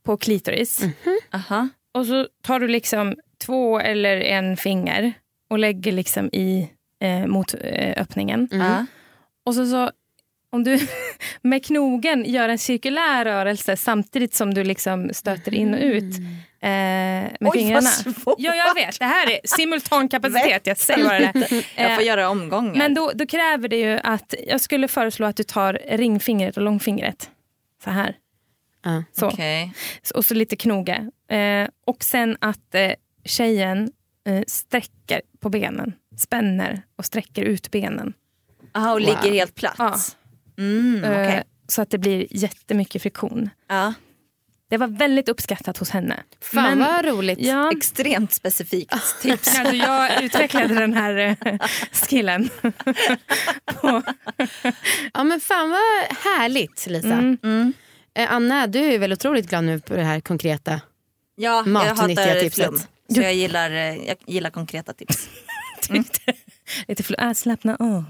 på 0.07 0.17
klitoris. 0.17 0.81
Aha. 1.33 1.69
Och 1.95 2.07
så 2.07 2.27
tar 2.43 2.61
du 2.61 2.69
liksom 2.69 3.15
två 3.47 3.79
eller 3.81 4.17
en 4.17 4.57
finger 4.57 5.13
och 5.51 5.59
lägger 5.59 5.93
liksom 5.93 6.27
i 6.33 6.71
eh, 7.05 7.27
mot 7.27 7.55
eh, 7.61 8.03
öppningen. 8.03 8.49
Ja. 8.53 8.87
Och 9.47 9.55
så, 9.55 9.67
så 9.67 9.91
om 10.53 10.65
du 10.65 10.79
med 11.43 11.65
knogen 11.65 12.25
gör 12.27 12.49
en 12.49 12.59
cirkulär 12.59 13.25
rörelse 13.25 13.77
samtidigt 13.77 14.35
som 14.35 14.55
du 14.55 14.65
liksom 14.65 15.11
stöter 15.13 15.55
in 15.55 15.75
och 15.75 15.81
ut 15.81 16.19
eh, 16.61 16.69
med 16.71 17.37
Oj, 17.41 17.59
fingrarna. 17.59 17.91
vad 18.05 18.15
svårt. 18.17 18.35
Ja, 18.39 18.55
jag 18.55 18.75
vet. 18.75 18.99
Det 18.99 19.05
här 19.05 19.31
är 19.31 19.41
simultankapacitet. 19.45 20.67
Jag 20.67 20.79
säger 20.79 21.05
bara 21.05 21.19
det. 21.19 21.33
Jag 21.77 21.95
får 21.95 22.03
Eh, 22.03 22.07
göra 22.07 22.29
omgångar. 22.31 22.75
men 22.75 22.95
då, 22.95 23.13
då 23.15 23.27
kräver 23.27 23.69
det 23.69 23.77
ju 23.77 24.01
att 24.05 24.35
jag 24.49 24.61
skulle 24.61 24.89
föreslå 24.89 25.27
att 25.27 25.37
du 25.37 25.43
tar 25.43 25.73
ringfingret 25.91 26.57
och 26.57 26.63
långfingret. 26.63 27.31
Så 27.85 27.91
här. 27.91 28.15
Ja. 28.87 29.03
Så. 29.13 29.27
Okej. 29.27 29.73
Och 30.15 30.25
så 30.25 30.35
lite 30.35 30.57
knoge. 30.57 31.11
Eh, 31.31 31.69
och 31.87 32.05
sen 32.05 32.37
att 32.41 32.75
eh, 32.75 32.93
tjejen 33.25 33.91
eh, 34.29 34.43
sträcker 34.47 35.21
på 35.41 35.49
benen. 35.51 35.93
Spänner 36.19 36.83
och 36.99 37.05
sträcker 37.05 37.43
ut 37.43 37.71
benen. 37.71 38.13
Aha, 38.75 38.93
och 38.93 39.01
Wow. 39.01 39.09
ligger 39.09 39.33
helt 39.37 39.55
platt. 39.55 39.75
Ja. 39.79 39.97
Mm, 40.59 41.05
Eh, 41.05 41.11
okej. 41.11 41.43
Så 41.69 41.83
att 41.83 41.91
det 41.91 41.99
blir 41.99 42.27
jättemycket 42.31 43.03
friktion. 43.03 43.51
ja. 43.69 43.95
Det 44.69 44.77
var 44.77 44.87
väldigt 44.89 45.29
uppskattat 45.29 45.79
hos 45.79 45.91
henne. 45.91 46.23
Fan 46.41 46.79
Men- 46.79 46.79
vad 46.79 47.05
roligt. 47.05 47.39
Ja, 47.41 47.73
Extremt 47.77 48.33
specifikt 48.33 48.95
tips. 49.23 49.59
alltså 49.59 49.75
jag 49.75 50.23
utvecklade 50.25 50.75
den 50.75 50.95
här 50.95 51.17
eh, 51.47 51.59
skillen. 51.93 52.49
Ja 55.15 55.25
men 55.25 55.41
fan 55.41 55.71
vad 55.71 56.17
härligt 56.35 56.87
Lisa. 56.87 57.13
Mm. 57.13 57.39
Mm. 57.43 57.73
Eh, 58.17 58.33
Anna 58.33 58.67
du 58.67 58.79
är 58.79 58.99
väl 58.99 59.13
otroligt 59.13 59.49
glad 59.49 59.65
nu 59.65 59.81
på 59.81 59.97
det 59.97 60.03
här 60.05 60.21
konkreta. 60.21 60.81
Ja, 61.37 61.57
jag 61.57 61.67
Matnyttiga 61.67 62.27
hatar 62.27 62.41
tipset. 62.41 62.65
flum. 62.67 62.81
Så 63.15 63.21
jag 63.21 63.35
gillar, 63.35 63.71
eh, 63.71 63.97
jag 64.07 64.17
gillar 64.27 64.51
konkreta 64.51 64.93
tips. 64.93 65.29
lite 66.89 67.03
fl- 67.03 67.27
äh, 67.29 67.33
slappna 67.33 67.77
av. 67.77 68.05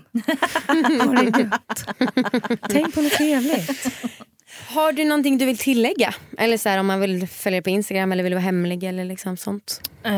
Ha 1.01 1.13
det 1.23 1.39
gött. 1.39 1.87
Tänk 2.71 2.95
på 2.95 3.01
något 3.03 3.13
trevligt. 3.13 3.87
Har 4.69 4.93
du 4.93 5.05
någonting 5.05 5.39
du 5.39 5.47
vill 5.47 5.59
tillägga? 5.59 6.15
Eller 6.39 6.57
så 6.57 6.69
här, 6.69 6.79
om 6.79 6.87
man 6.87 7.01
vill 7.01 7.29
följa 7.29 7.63
på 7.63 7.71
Instagram 7.71 8.13
eller 8.13 8.25
vill 8.25 8.35
vara 8.35 8.43
hemlig 8.43 8.85
eller 8.85 9.05
liksom 9.05 9.37
sånt. 9.37 9.81
Eh, 10.05 10.13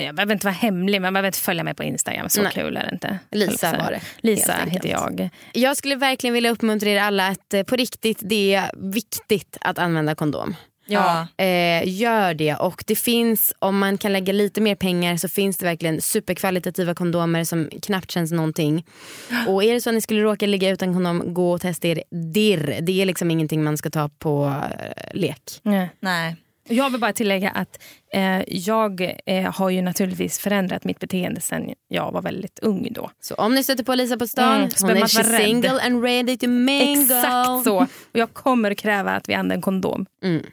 jag 0.00 0.14
behöver 0.14 0.32
inte 0.32 0.46
vara 0.46 0.54
hemlig, 0.54 1.00
men 1.00 1.04
jag 1.04 1.12
behöver 1.12 1.28
inte 1.28 1.38
följa 1.38 1.64
mig 1.64 1.74
på 1.74 1.82
Instagram. 1.82 2.28
Så 2.28 2.42
Nej. 2.42 2.52
kul 2.54 2.76
är 2.76 2.86
det 2.86 2.90
inte. 2.92 3.18
Lisa 3.30 3.78
var 3.78 3.90
det, 3.90 4.00
Lisa 4.20 4.54
heter 4.66 4.88
jag. 4.88 5.28
Jag 5.52 5.76
skulle 5.76 5.96
verkligen 5.96 6.34
vilja 6.34 6.50
uppmuntra 6.50 6.90
er 6.90 7.00
alla 7.00 7.28
att 7.28 7.54
eh, 7.54 7.62
på 7.62 7.76
riktigt 7.76 8.18
det 8.22 8.54
är 8.54 8.70
viktigt 8.92 9.56
att 9.60 9.78
använda 9.78 10.14
kondom. 10.14 10.54
Ja. 10.92 11.44
Eh, 11.44 11.88
gör 11.88 12.34
det 12.34 12.54
och 12.54 12.84
det 12.86 12.96
finns, 12.96 13.54
om 13.58 13.78
man 13.78 13.98
kan 13.98 14.12
lägga 14.12 14.32
lite 14.32 14.60
mer 14.60 14.74
pengar 14.74 15.16
så 15.16 15.28
finns 15.28 15.56
det 15.56 15.66
verkligen 15.66 16.00
superkvalitativa 16.00 16.94
kondomer 16.94 17.44
som 17.44 17.70
knappt 17.82 18.10
känns 18.10 18.32
någonting. 18.32 18.86
Och 19.48 19.64
är 19.64 19.74
det 19.74 19.80
så 19.80 19.90
att 19.90 19.94
ni 19.94 20.00
skulle 20.00 20.22
råka 20.22 20.46
ligga 20.46 20.70
utan 20.70 20.92
kondom, 20.94 21.34
gå 21.34 21.52
och 21.52 21.60
testa 21.60 21.88
er 21.88 22.02
dirr. 22.32 22.78
Det 22.80 23.02
är 23.02 23.06
liksom 23.06 23.30
ingenting 23.30 23.64
man 23.64 23.76
ska 23.76 23.90
ta 23.90 24.08
på 24.08 24.62
eh, 24.78 25.14
lek. 25.14 25.60
Nej. 25.62 25.90
Nej. 26.00 26.36
Jag 26.68 26.90
vill 26.90 27.00
bara 27.00 27.12
tillägga 27.12 27.50
att 27.50 27.82
eh, 28.12 28.42
jag 28.48 29.14
eh, 29.26 29.54
har 29.54 29.70
ju 29.70 29.82
naturligtvis 29.82 30.38
förändrat 30.38 30.84
mitt 30.84 30.98
beteende 30.98 31.40
sen 31.40 31.74
jag 31.88 32.12
var 32.12 32.22
väldigt 32.22 32.58
ung 32.58 32.88
då. 32.90 33.10
Så 33.20 33.34
om 33.34 33.54
ni 33.54 33.64
stöter 33.64 33.84
på 33.84 33.94
Lisa 33.94 34.16
på 34.16 34.26
stan, 34.26 34.54
Mm, 34.56 34.70
hon 34.82 34.90
är 34.90 35.06
single 35.06 35.80
and 35.86 36.02
ready 36.04 36.36
to 36.36 36.48
mingle. 36.48 37.18
Exakt 37.18 37.64
så. 37.64 37.76
Och 38.12 38.18
jag 38.18 38.34
kommer 38.34 38.74
kräva 38.74 39.10
att 39.10 39.28
vi 39.28 39.34
använder 39.34 39.62
kondom. 39.62 40.06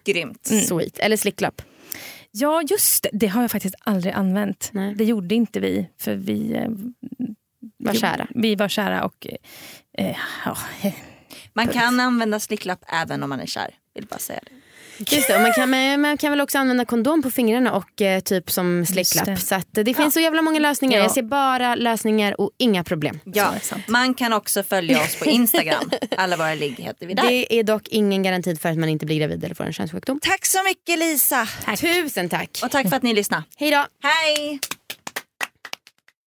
Grymt. 0.05 0.47
Sweet. 0.47 0.99
Eller 0.99 1.17
slicklapp. 1.17 1.61
Ja 2.31 2.61
just 2.61 3.03
det, 3.03 3.09
det 3.13 3.27
har 3.27 3.41
jag 3.41 3.51
faktiskt 3.51 3.75
aldrig 3.79 4.13
använt. 4.13 4.69
Nej. 4.73 4.95
Det 4.95 5.03
gjorde 5.03 5.35
inte 5.35 5.59
vi 5.59 5.89
för 5.97 6.15
vi 6.15 6.53
eh, 6.53 6.69
Var 7.77 7.93
kära. 7.93 8.27
Vi 8.29 8.55
var 8.55 8.67
kära 8.67 9.03
och 9.03 9.27
eh, 9.97 10.15
ja, 10.45 10.57
Man 11.53 11.67
kan 11.67 11.99
använda 11.99 12.39
slicklapp 12.39 12.83
även 12.87 13.23
om 13.23 13.29
man 13.29 13.39
är 13.39 13.45
kär. 13.45 13.75
Vill 13.95 14.05
bara 14.07 14.19
säga 14.19 14.39
det. 14.43 14.51
Just 14.99 15.27
det, 15.27 15.35
och 15.35 15.41
man, 15.41 15.53
kan, 15.53 16.01
man 16.01 16.17
kan 16.17 16.31
väl 16.31 16.41
också 16.41 16.57
använda 16.57 16.85
kondom 16.85 17.21
på 17.21 17.31
fingrarna 17.31 17.73
och 17.73 18.01
eh, 18.01 18.19
typ 18.19 18.51
som 18.51 18.85
slicklapp. 18.85 19.39
Så 19.39 19.55
att, 19.55 19.77
eh, 19.77 19.83
det 19.83 19.93
finns 19.93 20.13
så 20.13 20.19
jävla 20.19 20.41
många 20.41 20.59
lösningar. 20.59 20.97
Ja. 20.97 21.03
Jag 21.03 21.11
ser 21.11 21.21
bara 21.21 21.75
lösningar 21.75 22.41
och 22.41 22.51
inga 22.57 22.83
problem. 22.83 23.19
Ja, 23.23 23.53
man 23.87 24.13
kan 24.13 24.33
också 24.33 24.63
följa 24.63 25.01
oss 25.01 25.15
på 25.15 25.25
Instagram. 25.25 25.91
Alla 26.17 26.37
våra 26.37 26.53
ligg 26.53 26.75
heter 26.79 27.07
vi 27.07 27.13
där. 27.13 27.23
Det 27.23 27.59
är 27.59 27.63
dock 27.63 27.87
ingen 27.87 28.23
garanti 28.23 28.55
för 28.55 28.69
att 28.69 28.77
man 28.77 28.89
inte 28.89 29.05
blir 29.05 29.19
gravid 29.19 29.43
eller 29.43 29.55
får 29.55 29.63
en 29.63 29.73
könssjukdom. 29.73 30.19
Tack 30.21 30.45
så 30.45 30.63
mycket 30.63 30.99
Lisa. 30.99 31.47
Tusen 31.77 32.29
tack. 32.29 32.59
Och 32.63 32.71
tack 32.71 32.89
för 32.89 32.95
att 32.95 33.03
ni 33.03 33.13
lyssnade. 33.13 33.43
Hej 33.57 33.71
då. 33.71 33.85
Hej! 34.03 34.59